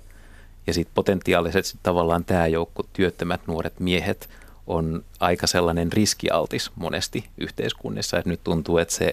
Ja 0.66 0.74
sitten 0.74 0.94
potentiaalisesti 0.94 1.78
tavallaan 1.82 2.24
tämä 2.24 2.46
joukko 2.46 2.82
työttömät 2.92 3.40
nuoret 3.46 3.80
miehet 3.80 4.28
on 4.66 5.04
aika 5.20 5.46
sellainen 5.46 5.92
riskialtis 5.92 6.70
monesti 6.76 7.24
yhteiskunnissa, 7.38 8.18
että 8.18 8.30
nyt 8.30 8.44
tuntuu, 8.44 8.78
että 8.78 8.94
se 8.94 9.12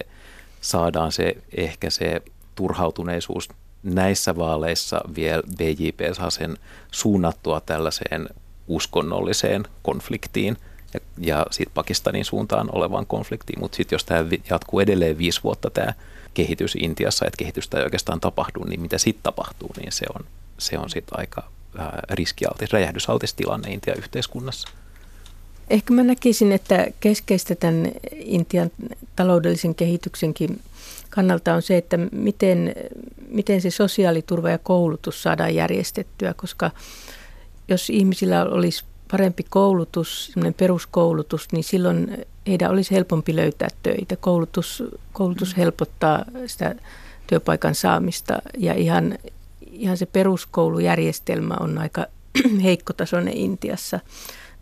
saadaan 0.60 1.12
se 1.12 1.36
ehkä 1.56 1.90
se 1.90 2.22
turhautuneisuus 2.54 3.48
näissä 3.82 4.36
vaaleissa 4.36 5.00
vielä 5.14 5.42
BJP 5.56 6.14
saa 6.16 6.30
sen 6.30 6.56
suunnattua 6.90 7.60
tällaiseen 7.60 8.28
uskonnolliseen 8.68 9.64
konfliktiin 9.82 10.56
ja, 10.94 11.00
ja 11.18 11.46
sitten 11.50 11.74
Pakistanin 11.74 12.24
suuntaan 12.24 12.68
olevaan 12.72 13.06
konfliktiin. 13.06 13.60
Mutta 13.60 13.76
sitten 13.76 13.96
jos 13.96 14.04
tämä 14.04 14.24
jatkuu 14.50 14.80
edelleen 14.80 15.18
viisi 15.18 15.42
vuotta 15.42 15.70
tämä 15.70 15.92
kehitys 16.34 16.76
Intiassa, 16.80 17.26
että 17.26 17.36
kehitystä 17.38 17.78
ei 17.78 17.84
oikeastaan 17.84 18.20
tapahdu, 18.20 18.64
niin 18.64 18.80
mitä 18.80 18.98
sitten 18.98 19.22
tapahtuu, 19.22 19.70
niin 19.80 19.92
se 19.92 20.06
on, 20.14 20.24
se 20.58 20.78
on 20.78 20.90
sitten 20.90 21.18
aika 21.18 21.50
riskialtis, 22.10 22.72
räjähdysaltis 22.72 23.34
tilanne 23.34 23.72
Intian 23.72 23.98
yhteiskunnassa. 23.98 24.68
Ehkä 25.70 25.92
mä 25.92 26.02
näkisin, 26.02 26.52
että 26.52 26.86
keskeistä 27.00 27.54
tämän 27.54 27.92
Intian 28.14 28.70
taloudellisen 29.16 29.74
kehityksenkin 29.74 30.60
kannalta 31.10 31.54
on 31.54 31.62
se, 31.62 31.76
että 31.76 31.98
miten, 32.12 32.74
miten 33.30 33.60
se 33.60 33.70
sosiaaliturva 33.70 34.50
ja 34.50 34.58
koulutus 34.58 35.22
saadaan 35.22 35.54
järjestettyä, 35.54 36.34
koska 36.34 36.70
jos 37.68 37.90
ihmisillä 37.90 38.44
olisi 38.44 38.84
parempi 39.10 39.42
koulutus, 39.48 40.26
semmoinen 40.26 40.54
peruskoulutus, 40.54 41.52
niin 41.52 41.64
silloin 41.64 42.26
heidän 42.46 42.70
olisi 42.70 42.94
helpompi 42.94 43.36
löytää 43.36 43.68
töitä. 43.82 44.16
Koulutus, 44.16 44.82
koulutus 45.12 45.56
helpottaa 45.56 46.24
sitä 46.46 46.74
työpaikan 47.26 47.74
saamista 47.74 48.38
ja 48.58 48.74
ihan, 48.74 49.18
ihan 49.72 49.96
se 49.96 50.06
peruskoulujärjestelmä 50.06 51.54
on 51.60 51.78
aika 51.78 52.06
heikkotasoinen 52.62 53.36
Intiassa, 53.36 54.00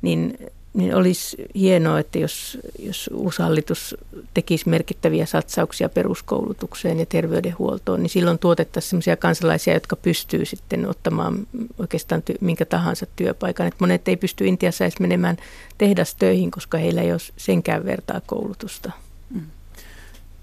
niin 0.02 0.38
niin 0.76 0.94
olisi 0.94 1.36
hienoa, 1.54 1.98
että 1.98 2.18
jos, 2.18 2.58
jos 2.78 3.10
uusi 3.12 3.42
hallitus 3.42 3.96
tekisi 4.34 4.68
merkittäviä 4.68 5.26
satsauksia 5.26 5.88
peruskoulutukseen 5.88 6.98
ja 6.98 7.06
terveydenhuoltoon, 7.06 8.02
niin 8.02 8.10
silloin 8.10 8.38
tuotettaisiin 8.38 8.90
sellaisia 8.90 9.16
kansalaisia, 9.16 9.74
jotka 9.74 9.96
pystyy 9.96 10.44
sitten 10.44 10.88
ottamaan 10.88 11.46
oikeastaan 11.78 12.22
ty- 12.30 12.38
minkä 12.40 12.64
tahansa 12.64 13.06
työpaikan. 13.16 13.66
Et 13.66 13.74
monet 13.78 14.08
ei 14.08 14.16
pysty 14.16 14.46
Intiassa 14.46 14.84
edes 14.84 15.00
menemään 15.00 15.36
tehdastöihin, 15.78 16.50
koska 16.50 16.78
heillä 16.78 17.02
ei 17.02 17.12
ole 17.12 17.20
senkään 17.36 17.84
vertaa 17.84 18.20
koulutusta. 18.26 18.92
Mm. 19.30 19.46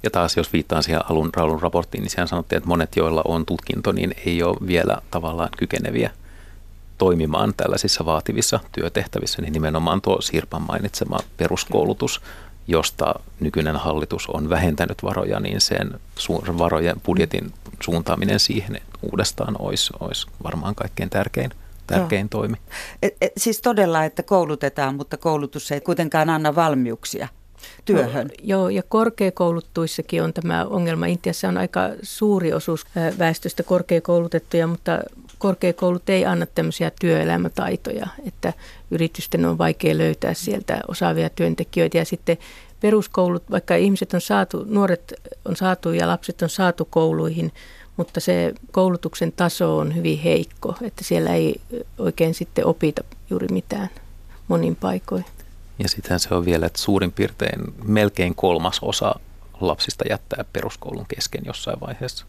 Ja 0.03 0.09
taas 0.09 0.37
jos 0.37 0.53
viittaan 0.53 0.83
siihen 0.83 1.11
alun 1.11 1.29
Raulun 1.33 1.61
raporttiin, 1.61 2.01
niin 2.01 2.11
siellä 2.11 2.27
sanottiin, 2.27 2.57
että 2.57 2.69
monet, 2.69 2.95
joilla 2.95 3.21
on 3.25 3.45
tutkinto, 3.45 3.91
niin 3.91 4.15
ei 4.25 4.43
ole 4.43 4.67
vielä 4.67 4.97
tavallaan 5.11 5.49
kykeneviä– 5.57 6.11
toimimaan 7.03 7.53
tällaisissa 7.57 8.05
vaativissa 8.05 8.59
työtehtävissä, 8.71 9.41
niin 9.41 9.53
nimenomaan 9.53 10.01
tuo 10.01 10.21
Sirpan 10.21 10.61
mainitsema 10.61 11.17
peruskoulutus, 11.37 12.21
josta 12.67 13.13
nykyinen 13.39 13.75
hallitus 13.75 14.27
on 14.27 14.49
vähentänyt 14.49 15.03
varoja, 15.03 15.39
niin 15.39 15.61
sen 15.61 15.99
varojen 16.57 17.01
budjetin 17.05 17.53
suuntaaminen 17.79 18.39
siihen 18.39 18.81
uudestaan 19.11 19.55
olisi, 19.59 19.93
olisi 19.99 20.27
varmaan 20.43 20.75
kaikkein 20.75 21.09
tärkein 21.09 21.51
tärkein 21.87 22.23
Joo. 22.23 22.41
toimi. 22.41 22.57
Et, 23.01 23.15
et, 23.21 23.31
siis 23.37 23.61
todella, 23.61 24.03
että 24.03 24.23
koulutetaan, 24.23 24.95
mutta 24.95 25.17
koulutus 25.17 25.71
ei 25.71 25.81
kuitenkaan 25.81 26.29
anna 26.29 26.55
valmiuksia 26.55 27.27
työhön. 27.85 28.27
No, 28.27 28.33
joo, 28.43 28.69
ja 28.69 28.83
korkeakouluttuissakin 28.83 30.23
on 30.23 30.33
tämä 30.33 30.65
ongelma. 30.65 31.05
Intiassa 31.05 31.47
on 31.47 31.57
aika 31.57 31.89
suuri 32.01 32.53
osuus 32.53 32.85
väestöstä 33.19 33.63
korkeakoulutettuja, 33.63 34.67
mutta 34.67 34.99
korkeakoulut 35.43 36.09
ei 36.09 36.25
anna 36.25 36.45
tämmöisiä 36.45 36.91
työelämätaitoja, 36.99 38.07
että 38.27 38.53
yritysten 38.91 39.45
on 39.45 39.57
vaikea 39.57 39.97
löytää 39.97 40.33
sieltä 40.33 40.81
osaavia 40.87 41.29
työntekijöitä 41.29 41.97
ja 41.97 42.05
sitten 42.05 42.37
peruskoulut, 42.79 43.51
vaikka 43.51 43.75
ihmiset 43.75 44.13
on 44.13 44.21
saatu, 44.21 44.65
nuoret 44.67 45.13
on 45.45 45.55
saatu 45.55 45.91
ja 45.91 46.07
lapset 46.07 46.41
on 46.41 46.49
saatu 46.49 46.85
kouluihin, 46.85 47.51
mutta 47.97 48.19
se 48.19 48.53
koulutuksen 48.71 49.31
taso 49.31 49.77
on 49.77 49.95
hyvin 49.95 50.19
heikko, 50.19 50.75
että 50.81 51.03
siellä 51.03 51.33
ei 51.33 51.61
oikein 51.97 52.33
sitten 52.33 52.65
opita 52.65 53.03
juuri 53.29 53.47
mitään 53.51 53.89
monin 54.47 54.75
paikoin. 54.75 55.25
Ja 55.79 55.89
sitten 55.89 56.19
se 56.19 56.35
on 56.35 56.45
vielä, 56.45 56.65
että 56.65 56.81
suurin 56.81 57.11
piirtein 57.11 57.61
melkein 57.83 58.35
kolmas 58.35 58.79
osa 58.81 59.15
lapsista 59.61 60.03
jättää 60.09 60.45
peruskoulun 60.53 61.05
kesken 61.15 61.41
jossain 61.45 61.79
vaiheessa. 61.81 62.25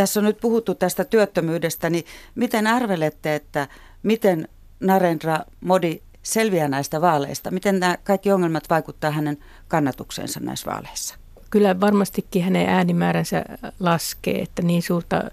Tässä 0.00 0.20
on 0.20 0.24
nyt 0.24 0.40
puhuttu 0.40 0.74
tästä 0.74 1.04
työttömyydestä, 1.04 1.90
niin 1.90 2.04
miten 2.34 2.66
arvelette, 2.66 3.34
että 3.34 3.68
miten 4.02 4.48
Narendra 4.80 5.38
Modi 5.60 6.00
selviää 6.22 6.68
näistä 6.68 7.00
vaaleista? 7.00 7.50
Miten 7.50 7.80
nämä 7.80 7.96
kaikki 8.04 8.32
ongelmat 8.32 8.70
vaikuttavat 8.70 9.16
hänen 9.16 9.38
kannatukseensa 9.68 10.40
näissä 10.40 10.70
vaaleissa? 10.70 11.14
Kyllä 11.50 11.80
varmastikin 11.80 12.44
hänen 12.44 12.68
äänimääränsä 12.68 13.44
laskee, 13.80 14.42
että 14.42 14.62
niin 14.62 14.82
suurta, 14.82 15.30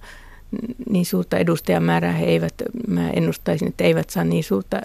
niin 0.89 1.05
suurta 1.05 1.37
edustajamäärää 1.37 2.13
he 2.13 2.25
eivät, 2.25 2.53
mä 2.87 3.09
ennustaisin, 3.09 3.67
että 3.67 3.83
eivät 3.83 4.09
saa 4.09 4.23
niin 4.23 4.43
suurta 4.43 4.81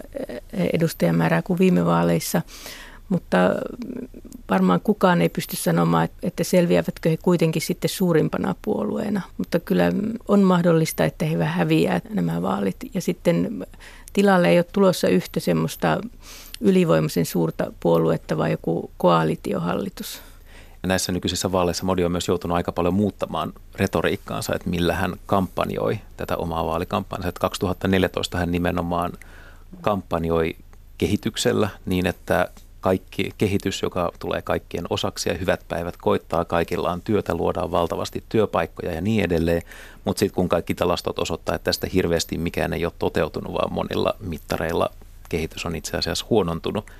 edustajamäärää 0.53 1.42
kuin 1.42 1.59
viime 1.59 1.87
vaaleissa 1.87 2.42
mutta 3.09 3.38
varmaan 4.51 4.81
kukaan 4.81 5.23
ei 5.23 5.29
pysty 5.29 5.57
sanomaan, 5.57 6.09
että 6.23 6.45
selviävätkö 6.45 7.11
he 7.11 7.17
kuitenkin 7.17 7.62
sitten 7.62 7.91
suurimpana 7.91 8.55
puolueena. 8.62 9.21
Mutta 9.38 9.61
kyllä 9.61 9.93
on 10.29 10.41
mahdollista, 10.41 11.05
että 11.05 11.25
he 11.25 11.38
vähän 11.38 11.59
häviää 11.59 12.01
nämä 12.11 12.43
vaalit. 12.43 12.77
Ja 12.95 13.01
sitten 13.01 13.67
tilalle 14.12 14.49
ei 14.49 14.59
ole 14.59 14.67
tulossa 14.73 15.09
yhtä 15.09 15.41
semmoista 15.41 16.01
ylivoimaisen 16.61 17.27
suurta 17.27 17.73
puoluetta, 17.81 18.38
vai 18.38 18.51
joku 18.51 18.91
koalitiohallitus. 18.97 20.21
Ja 20.83 20.88
näissä 20.88 21.12
nykyisissä 21.12 21.53
vaaleissa 21.53 21.85
Modi 21.85 22.05
on 22.05 22.12
myös 22.12 22.29
joutunut 22.29 22.57
aika 22.57 22.73
paljon 22.73 22.95
muuttamaan 22.95 23.53
retoriikkaansa, 23.75 24.55
että 24.55 24.71
millä 24.71 24.95
hän 24.95 25.15
kampanjoi 25.27 25.99
tätä 26.17 26.37
omaa 26.37 26.67
vaalikampanjaa. 26.67 27.33
2014 27.41 28.38
hän 28.38 28.51
nimenomaan 28.51 29.12
kampanjoi 29.81 30.57
kehityksellä 30.99 31.69
niin, 31.87 32.07
että 32.07 32.49
kaikki 32.83 33.31
kehitys, 33.38 33.83
joka 33.83 34.12
tulee 34.18 34.42
kaikkien 34.42 34.85
osaksi 34.90 35.29
ja 35.29 35.35
hyvät 35.35 35.61
päivät 35.68 35.97
koittaa, 35.97 36.45
kaikilla 36.45 36.92
on 36.92 37.03
työtä, 37.03 37.35
luodaan 37.35 37.71
valtavasti 37.71 38.25
työpaikkoja 38.29 38.92
ja 38.92 39.01
niin 39.01 39.25
edelleen. 39.25 39.62
Mutta 40.05 40.21
sitten 40.21 40.35
kun 40.35 40.49
kaikki 40.49 40.75
tilastot 40.75 41.18
osoittaa, 41.18 41.55
että 41.55 41.64
tästä 41.64 41.87
hirveästi 41.95 42.38
mikään 42.38 42.73
ei 42.73 42.85
ole 42.85 42.92
toteutunut, 42.99 43.53
vaan 43.53 43.73
monilla 43.73 44.14
mittareilla 44.21 44.90
kehitys 45.29 45.66
on 45.66 45.77
itse 45.77 45.97
asiassa 45.97 46.27
huonontunut, 46.31 46.90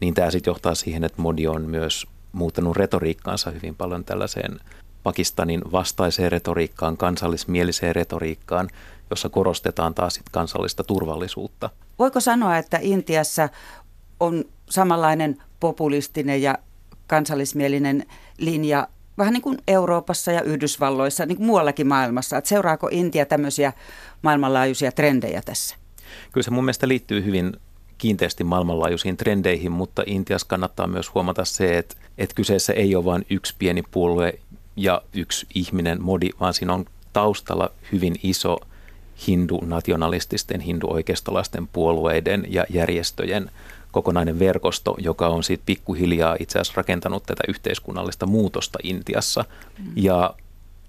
niin 0.00 0.14
tämä 0.14 0.30
sitten 0.30 0.50
johtaa 0.50 0.74
siihen, 0.74 1.04
että 1.04 1.22
Modi 1.22 1.46
on 1.46 1.62
myös 1.62 2.06
muuttanut 2.32 2.76
retoriikkaansa 2.76 3.50
hyvin 3.50 3.74
paljon 3.74 4.04
tällaiseen 4.04 4.60
Pakistanin 5.02 5.62
vastaiseen 5.72 6.32
retoriikkaan, 6.32 6.96
kansallismieliseen 6.96 7.94
retoriikkaan, 7.94 8.68
jossa 9.10 9.28
korostetaan 9.28 9.94
taas 9.94 10.14
sit 10.14 10.28
kansallista 10.30 10.84
turvallisuutta. 10.84 11.70
Voiko 11.98 12.20
sanoa, 12.20 12.58
että 12.58 12.78
Intiassa 12.82 13.48
on 14.20 14.44
samanlainen 14.70 15.36
populistinen 15.60 16.42
ja 16.42 16.58
kansallismielinen 17.06 18.06
linja 18.38 18.88
vähän 19.18 19.32
niin 19.32 19.42
kuin 19.42 19.58
Euroopassa 19.68 20.32
ja 20.32 20.42
Yhdysvalloissa, 20.42 21.26
niin 21.26 21.36
kuin 21.36 21.46
muuallakin 21.46 21.86
maailmassa. 21.86 22.38
Että 22.38 22.48
seuraako 22.48 22.88
Intia 22.90 23.26
tämmöisiä 23.26 23.72
maailmanlaajuisia 24.22 24.92
trendejä 24.92 25.42
tässä? 25.44 25.76
Kyllä 26.32 26.44
se 26.44 26.50
mun 26.50 26.64
mielestä 26.64 26.88
liittyy 26.88 27.24
hyvin 27.24 27.56
kiinteästi 27.98 28.44
maailmanlaajuisiin 28.44 29.16
trendeihin, 29.16 29.72
mutta 29.72 30.02
Intiassa 30.06 30.46
kannattaa 30.46 30.86
myös 30.86 31.14
huomata 31.14 31.44
se, 31.44 31.78
että, 31.78 31.96
että 32.18 32.34
kyseessä 32.34 32.72
ei 32.72 32.94
ole 32.94 33.04
vain 33.04 33.26
yksi 33.30 33.54
pieni 33.58 33.82
puolue 33.90 34.38
ja 34.76 35.02
yksi 35.14 35.46
ihminen 35.54 36.02
modi, 36.02 36.30
vaan 36.40 36.54
siinä 36.54 36.74
on 36.74 36.84
taustalla 37.12 37.70
hyvin 37.92 38.14
iso 38.22 38.58
hindu-nationalististen, 39.26 40.60
hindu-oikeistolaisten 40.60 41.68
puolueiden 41.72 42.46
ja 42.48 42.64
järjestöjen 42.70 43.50
kokonainen 43.94 44.38
verkosto, 44.38 44.96
joka 44.98 45.28
on 45.28 45.44
sitten 45.44 45.66
pikkuhiljaa 45.66 46.36
itse 46.40 46.58
asiassa 46.58 46.76
rakentanut 46.76 47.22
tätä 47.26 47.42
yhteiskunnallista 47.48 48.26
muutosta 48.26 48.78
Intiassa. 48.82 49.44
Mm. 49.78 49.92
Ja 49.96 50.34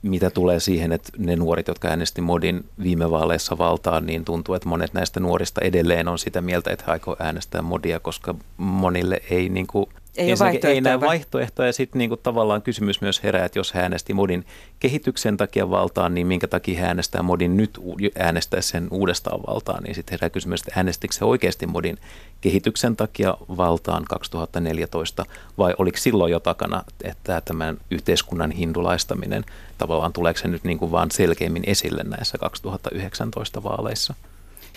mitä 0.02 0.30
tulee 0.30 0.60
siihen, 0.60 0.92
että 0.92 1.10
ne 1.18 1.36
nuoret, 1.36 1.68
jotka 1.68 1.88
äänesti 1.88 2.22
Modin 2.22 2.66
viime 2.84 3.12
vaaleissa 3.12 3.58
valtaan, 3.58 4.06
niin 4.06 4.26
tuntuu, 4.26 4.56
että 4.56 4.70
monet 4.70 4.94
näistä 4.94 5.20
nuorista 5.20 5.62
edelleen 5.62 6.08
on 6.08 6.20
sitä 6.20 6.42
mieltä, 6.42 6.72
että 6.72 6.86
he 6.88 6.92
aikoo 6.92 7.16
äänestää 7.20 7.62
Modia, 7.62 8.00
koska 8.00 8.36
monille 8.58 9.22
ei 9.30 9.50
niin 9.50 9.68
kuin 9.68 9.90
Ei, 10.18 10.32
ole 10.32 10.40
vaihtoehtoja, 10.40 10.74
ei 10.74 10.82
näe 10.82 11.00
vaihtoehtoja 11.00 11.68
ja 11.68 11.74
sitten 11.74 12.00
niinku 12.00 12.18
tavallaan 12.18 12.62
kysymys 12.62 13.02
myös 13.02 13.24
herää, 13.24 13.46
että 13.46 13.60
jos 13.60 13.74
hän 13.74 13.84
äänesti 13.84 14.14
modin 14.14 14.46
kehityksen 14.80 15.38
takia 15.38 15.70
valtaan, 15.70 16.14
niin 16.14 16.28
minkä 16.28 16.48
takia 16.48 16.80
hän 16.80 16.88
äänestää 16.88 17.24
modin 17.24 17.58
nyt 17.58 17.80
äänestää 18.20 18.62
sen 18.62 18.88
uudestaan 18.92 19.40
valtaan, 19.48 19.84
niin 19.84 19.96
sitten 19.96 20.12
herää 20.12 20.30
kysymys, 20.30 20.62
että 20.62 20.74
äänestikö 20.76 21.14
se 21.14 21.26
oikeasti 21.26 21.68
modin 21.68 21.98
kehityksen 22.42 22.96
takia 22.96 23.38
valtaan 23.58 24.06
2014 24.10 25.26
vai 25.58 25.74
oliko 25.78 25.98
silloin 25.98 26.32
jo 26.32 26.40
takana, 26.40 26.84
että 27.04 27.42
tämän 27.42 27.78
yhteiskunnan 27.92 28.52
hindulaistaminen 28.52 29.46
tavallaan 29.78 30.14
tuleeko 30.14 30.40
se 30.40 30.48
nyt 30.48 30.64
niin 30.64 30.78
kuin 30.78 30.92
vaan 30.92 31.12
selkeämmin 31.12 31.64
esille 31.68 32.04
näissä 32.04 32.38
2019 32.38 33.64
vaaleissa? 33.64 34.14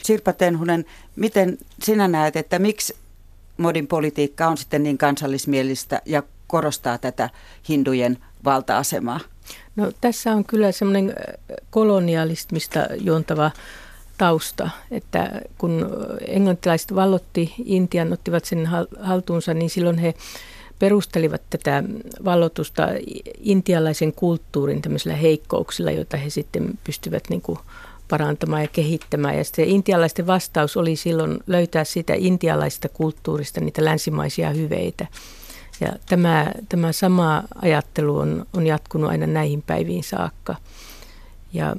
Sirpa 0.03 0.33
Tenhunen, 0.33 0.85
miten 1.17 1.59
sinä 1.83 2.09
näet, 2.09 2.37
että 2.37 2.59
miksi 2.59 2.97
modin 3.59 3.87
politiikka 3.87 4.49
on 4.49 4.57
sitten 4.57 4.83
niin 4.83 4.99
kansallismielistä 4.99 6.03
ja 6.07 6.23
korostaa 6.47 6.99
tätä 6.99 7.31
hindujen 7.69 8.19
valta-asemaa? 8.45 9.21
No, 9.77 9.93
tässä 10.01 10.33
on 10.33 10.45
kyllä 10.45 10.73
semmoinen 10.73 11.15
kolonialismista 11.71 12.87
juontava 13.01 13.51
tausta, 14.19 14.71
että 14.91 15.41
kun 15.59 15.87
englantilaiset 16.29 16.95
vallotti 16.95 17.55
Intian, 17.65 18.13
ottivat 18.13 18.45
sen 18.45 18.69
haltuunsa, 19.01 19.55
niin 19.55 19.71
silloin 19.71 19.99
he 19.99 20.15
perustelivat 20.79 21.43
tätä 21.51 21.85
vallotusta 22.25 22.89
intialaisen 23.41 24.13
kulttuurin 24.13 24.83
tämmöisillä 24.83 25.17
heikkouksilla, 25.17 25.91
joita 25.91 26.17
he 26.17 26.31
sitten 26.31 26.79
pystyvät 26.85 27.23
niin 27.29 27.43
kuin 27.43 27.59
parantamaan 28.09 28.63
ja 28.63 28.69
kehittämään. 28.69 29.39
Ja 29.39 29.45
sitten 29.45 29.65
intialaisten 29.65 30.27
vastaus 30.27 30.77
oli 30.77 30.97
silloin 30.97 31.39
löytää 31.47 31.85
siitä 31.85 32.15
intialaisesta 32.17 32.89
kulttuurista 32.89 33.61
niitä 33.61 33.85
länsimaisia 33.85 34.51
hyveitä. 34.51 35.07
Ja 35.81 35.93
tämä, 36.09 36.53
tämä 36.69 36.93
sama 36.93 37.43
ajattelu 37.63 38.19
on, 38.19 38.47
on 38.53 38.67
jatkunut 38.67 39.11
aina 39.11 39.27
näihin 39.27 39.63
päiviin 39.63 40.05
saakka. 40.05 40.57
Ja 41.53 41.77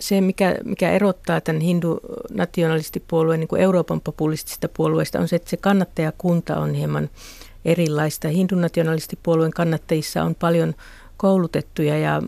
se, 0.00 0.20
mikä, 0.20 0.56
mikä 0.64 0.90
erottaa 0.90 1.40
tämän 1.40 1.62
hindu-nationalistipuolueen 1.62 3.40
niin 3.40 3.58
Euroopan 3.58 4.00
populistisista 4.00 4.68
puolueista, 4.68 5.18
on 5.18 5.28
se, 5.28 5.36
että 5.36 5.50
se 5.50 5.56
kannattajakunta 5.56 6.56
on 6.56 6.74
hieman 6.74 7.10
erilaista. 7.64 8.28
Hindu-nationalistipuolueen 8.28 9.52
kannattajissa 9.54 10.22
on 10.22 10.34
paljon 10.34 10.74
koulutettuja 11.16 11.98
ja 11.98 12.22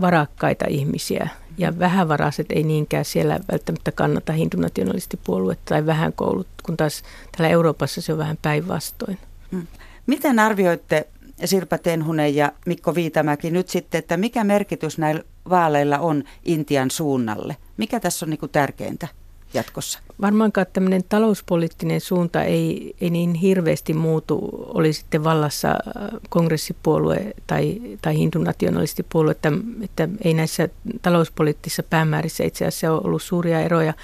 varakkaita 0.00 0.64
ihmisiä, 0.68 1.28
ja 1.58 1.78
vähävaraiset 1.78 2.46
ei 2.52 2.62
niinkään 2.62 3.04
siellä 3.04 3.40
välttämättä 3.52 3.92
kannata 3.92 4.32
hindunationalistipuoluetta 4.32 5.64
tai 5.68 5.86
vähän 5.86 6.12
koulut, 6.12 6.46
kun 6.66 6.76
taas 6.76 7.02
täällä 7.36 7.52
Euroopassa 7.52 8.00
se 8.00 8.12
on 8.12 8.18
vähän 8.18 8.38
päinvastoin. 8.42 9.18
Hmm. 9.52 9.66
Miten 10.06 10.38
arvioitte 10.38 11.06
Sirpa 11.44 11.78
Tenhunen 11.78 12.34
ja 12.34 12.52
Mikko 12.66 12.94
Viitamäki 12.94 13.50
nyt 13.50 13.68
sitten, 13.68 13.98
että 13.98 14.16
mikä 14.16 14.44
merkitys 14.44 14.98
näillä 14.98 15.22
vaaleilla 15.50 15.98
on 15.98 16.24
Intian 16.44 16.90
suunnalle? 16.90 17.56
Mikä 17.76 18.00
tässä 18.00 18.26
on 18.26 18.30
niin 18.30 18.50
tärkeintä? 18.52 19.08
Jatkossa? 19.54 19.98
Varmaankaan 20.20 20.66
tämmöinen 20.72 21.04
talouspoliittinen 21.08 22.00
suunta 22.00 22.42
ei, 22.42 22.94
ei 23.00 23.10
niin 23.10 23.34
hirveästi 23.34 23.94
muutu, 23.94 24.48
oli 24.74 24.92
sitten 24.92 25.24
vallassa 25.24 25.68
äh, 25.68 26.08
kongressipuolue 26.28 27.34
tai, 27.46 27.80
tai 28.02 28.16
hindunationalistipuolue, 28.16 29.30
että, 29.32 29.52
että 29.82 30.08
ei 30.24 30.34
näissä 30.34 30.68
talouspoliittisissa 31.02 31.82
päämäärissä 31.82 32.44
itse 32.44 32.66
asiassa 32.66 32.92
ole 32.92 33.00
ollut 33.04 33.22
suuria 33.22 33.60
eroja, 33.60 33.94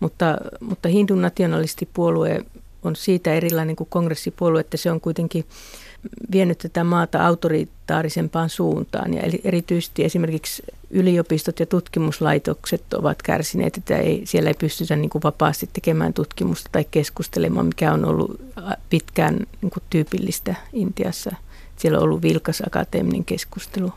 mutta, 0.00 0.36
mutta 0.60 0.88
hindunationalistipuolue 0.88 2.44
on 2.82 2.96
siitä 2.96 3.34
erilainen 3.34 3.76
kuin 3.76 3.90
kongressipuolue, 3.90 4.60
että 4.60 4.76
se 4.76 4.90
on 4.90 5.00
kuitenkin 5.00 5.44
vienyt 6.32 6.58
tätä 6.58 6.84
maata 6.84 7.26
autoritaarisempaan 7.26 8.50
suuntaan. 8.50 9.14
Ja 9.14 9.22
erityisesti 9.44 10.04
esimerkiksi 10.04 10.62
yliopistot 10.90 11.60
ja 11.60 11.66
tutkimuslaitokset 11.66 12.94
ovat 12.94 13.22
kärsineet, 13.22 13.76
että 13.76 13.96
ei, 13.96 14.22
siellä 14.24 14.50
ei 14.50 14.54
pystytä 14.54 14.96
niin 14.96 15.10
kuin 15.10 15.22
vapaasti 15.22 15.70
tekemään 15.72 16.12
tutkimusta 16.12 16.68
tai 16.72 16.84
keskustelemaan, 16.90 17.66
mikä 17.66 17.92
on 17.92 18.04
ollut 18.04 18.40
pitkään 18.90 19.38
niin 19.62 19.70
kuin 19.70 19.82
tyypillistä 19.90 20.54
Intiassa. 20.72 21.36
Siellä 21.76 21.98
on 21.98 22.04
ollut 22.04 22.22
vilkas 22.22 22.62
akateeminen 22.66 23.24
keskustelu. 23.24 23.92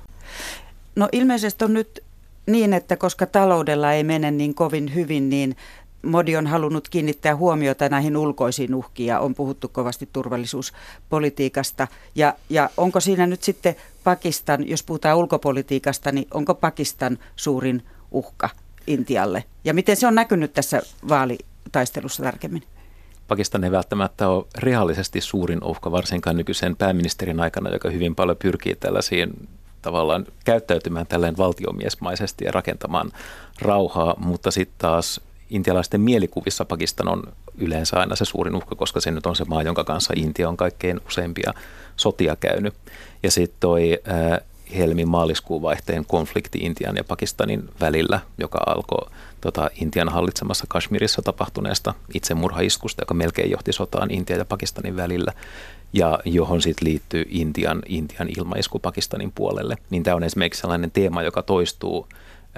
No 0.96 1.10
ilmeisesti 1.12 1.66
on 1.66 1.74
nyt 1.74 2.04
niin, 2.46 2.74
että 2.74 2.98
koska 2.98 3.26
taloudella 3.26 3.94
ei 3.94 4.04
mene 4.04 4.32
niin 4.32 4.54
kovin 4.56 4.96
hyvin, 4.96 5.30
niin 5.30 5.56
Modi 6.04 6.36
on 6.36 6.48
halunnut 6.48 6.90
kiinnittää 6.90 7.36
huomiota 7.36 7.90
näihin 7.90 8.18
ulkoisiin 8.18 8.76
uhkiin 8.76 9.08
ja 9.08 9.20
on 9.20 9.36
puhuttu 9.36 9.68
kovasti 9.68 10.10
turvallisuuspolitiikasta. 10.14 11.88
Ja, 12.16 12.34
ja 12.50 12.70
onko 12.78 13.00
siinä 13.00 13.28
nyt 13.28 13.44
sitten 13.44 13.76
Pakistan, 14.04 14.68
jos 14.68 14.84
puhutaan 14.84 15.18
ulkopolitiikasta, 15.18 16.12
niin 16.12 16.28
onko 16.34 16.56
Pakistan 16.56 17.18
suurin 17.36 17.84
uhka 18.12 18.50
Intialle? 18.88 19.44
Ja 19.64 19.74
miten 19.74 19.96
se 19.96 20.08
on 20.08 20.16
näkynyt 20.16 20.54
tässä 20.54 20.82
vaalitaistelussa 21.10 22.24
tarkemmin? 22.24 22.64
Pakistan 23.28 23.64
ei 23.64 23.72
välttämättä 23.72 24.30
ole 24.30 24.46
reaalisesti 24.58 25.22
suurin 25.22 25.64
uhka, 25.64 25.92
varsinkaan 25.92 26.38
nykyisen 26.38 26.76
pääministerin 26.76 27.40
aikana, 27.40 27.70
joka 27.70 27.90
hyvin 27.90 28.16
paljon 28.16 28.38
pyrkii 28.38 28.76
tällaisiin 28.76 29.50
tavallaan 29.82 30.26
käyttäytymään 30.46 31.08
tälleen 31.08 31.38
valtiomiesmaisesti 31.38 32.46
ja 32.46 32.52
rakentamaan 32.52 33.12
rauhaa, 33.62 34.16
mutta 34.18 34.52
sitten 34.52 34.76
taas 34.78 35.22
intialaisten 35.50 36.02
mielikuvissa 36.02 36.66
Pakistan 36.66 37.08
on 37.08 37.24
yleensä 37.58 38.00
aina 38.00 38.16
se 38.16 38.26
suurin 38.26 38.56
uhka, 38.56 38.76
koska 38.76 39.02
se 39.02 39.12
nyt 39.12 39.26
on 39.26 39.36
se 39.36 39.46
maa, 39.46 39.64
jonka 39.64 39.84
kanssa 39.84 40.14
Intia 40.18 40.50
on 40.50 40.58
kaikkein 40.58 41.02
useimpia 41.08 41.54
sotia 41.96 42.36
käynyt. 42.36 42.74
Ja 43.24 43.32
sitten 43.32 43.58
toi 43.60 44.00
äh, 44.08 44.40
helmi-maaliskuun 44.78 45.62
vaihteen 45.62 46.06
konflikti 46.06 46.60
Intian 46.60 46.96
ja 46.96 47.04
Pakistanin 47.04 47.70
välillä, 47.80 48.20
joka 48.38 48.60
alkoi 48.66 49.10
tota, 49.42 49.70
Intian 49.82 50.10
hallitsemassa 50.10 50.66
Kashmirissa 50.70 51.22
tapahtuneesta 51.22 51.94
itsemurhaiskusta, 52.14 53.02
joka 53.02 53.14
melkein 53.14 53.52
johti 53.52 53.74
sotaan 53.74 54.12
Intian 54.12 54.40
ja 54.40 54.46
Pakistanin 54.46 54.96
välillä, 54.96 55.34
ja 55.94 56.20
johon 56.26 56.62
sitten 56.62 56.88
liittyy 56.88 57.26
Intian, 57.30 57.82
Intian 57.86 58.30
ilmaisku 58.38 58.80
Pakistanin 58.80 59.32
puolelle. 59.36 59.78
Niin 59.90 60.04
tämä 60.04 60.16
on 60.16 60.24
esimerkiksi 60.24 60.62
sellainen 60.62 60.92
teema, 60.92 61.24
joka 61.24 61.44
toistuu 61.44 62.08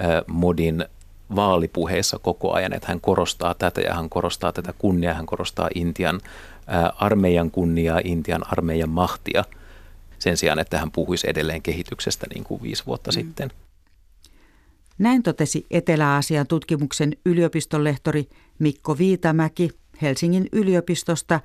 äh, 0.00 0.06
Modin 0.26 0.84
vaalipuheissa 1.34 2.18
koko 2.18 2.52
ajan, 2.52 2.72
että 2.72 2.88
hän 2.88 3.00
korostaa 3.00 3.54
tätä 3.54 3.80
ja 3.80 3.94
hän 3.94 4.08
korostaa 4.10 4.52
tätä 4.52 4.74
kunniaa, 4.78 5.14
hän 5.14 5.26
korostaa 5.26 5.68
Intian 5.74 6.20
ää, 6.66 6.92
armeijan 6.96 7.50
kunniaa, 7.50 8.00
Intian 8.04 8.52
armeijan 8.52 8.90
mahtia 8.90 9.44
sen 10.18 10.36
sijaan, 10.36 10.58
että 10.58 10.78
hän 10.78 10.90
puhuisi 10.90 11.30
edelleen 11.30 11.62
kehityksestä 11.62 12.26
niin 12.34 12.44
kuin 12.44 12.62
viisi 12.62 12.86
vuotta 12.86 13.10
mm. 13.10 13.14
sitten. 13.14 13.50
Näin 14.98 15.22
totesi 15.22 15.66
Etelä-Aasian 15.70 16.46
tutkimuksen 16.46 17.16
yliopistolehtori 17.26 18.28
Mikko 18.58 18.98
Viitamäki 18.98 19.70
Helsingin 20.02 20.48
yliopistosta. 20.52 21.40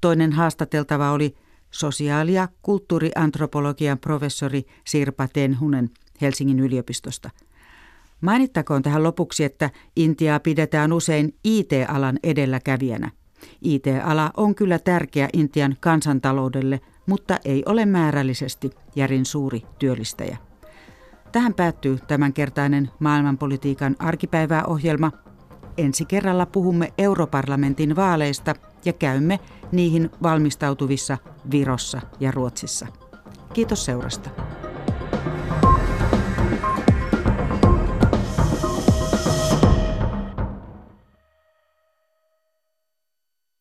Toinen 0.00 0.32
haastateltava 0.32 1.10
oli 1.10 1.36
sosiaali- 1.70 2.34
ja 2.34 2.48
kulttuuriantropologian 2.62 3.98
professori 3.98 4.66
Sirpa 4.86 5.28
Tenhunen 5.28 5.90
Helsingin 6.20 6.60
yliopistosta– 6.60 7.30
Mainittakoon 8.20 8.82
tähän 8.82 9.02
lopuksi, 9.02 9.44
että 9.44 9.70
Intiaa 9.96 10.40
pidetään 10.40 10.92
usein 10.92 11.34
IT-alan 11.44 12.18
edelläkävijänä. 12.22 13.10
IT-ala 13.62 14.30
on 14.36 14.54
kyllä 14.54 14.78
tärkeä 14.78 15.28
Intian 15.32 15.76
kansantaloudelle, 15.80 16.80
mutta 17.06 17.38
ei 17.44 17.62
ole 17.66 17.86
määrällisesti 17.86 18.70
järin 18.96 19.26
suuri 19.26 19.62
työllistäjä. 19.78 20.36
Tähän 21.32 21.54
päättyy 21.54 21.98
tämänkertainen 22.08 22.90
maailmanpolitiikan 22.98 23.96
arkipäivää 23.98 24.64
ohjelma. 24.64 25.12
Ensi 25.78 26.04
kerralla 26.04 26.46
puhumme 26.46 26.92
europarlamentin 26.98 27.96
vaaleista 27.96 28.54
ja 28.84 28.92
käymme 28.92 29.40
niihin 29.72 30.10
valmistautuvissa 30.22 31.18
Virossa 31.50 32.00
ja 32.20 32.30
Ruotsissa. 32.30 32.86
Kiitos 33.52 33.84
seurasta. 33.84 34.30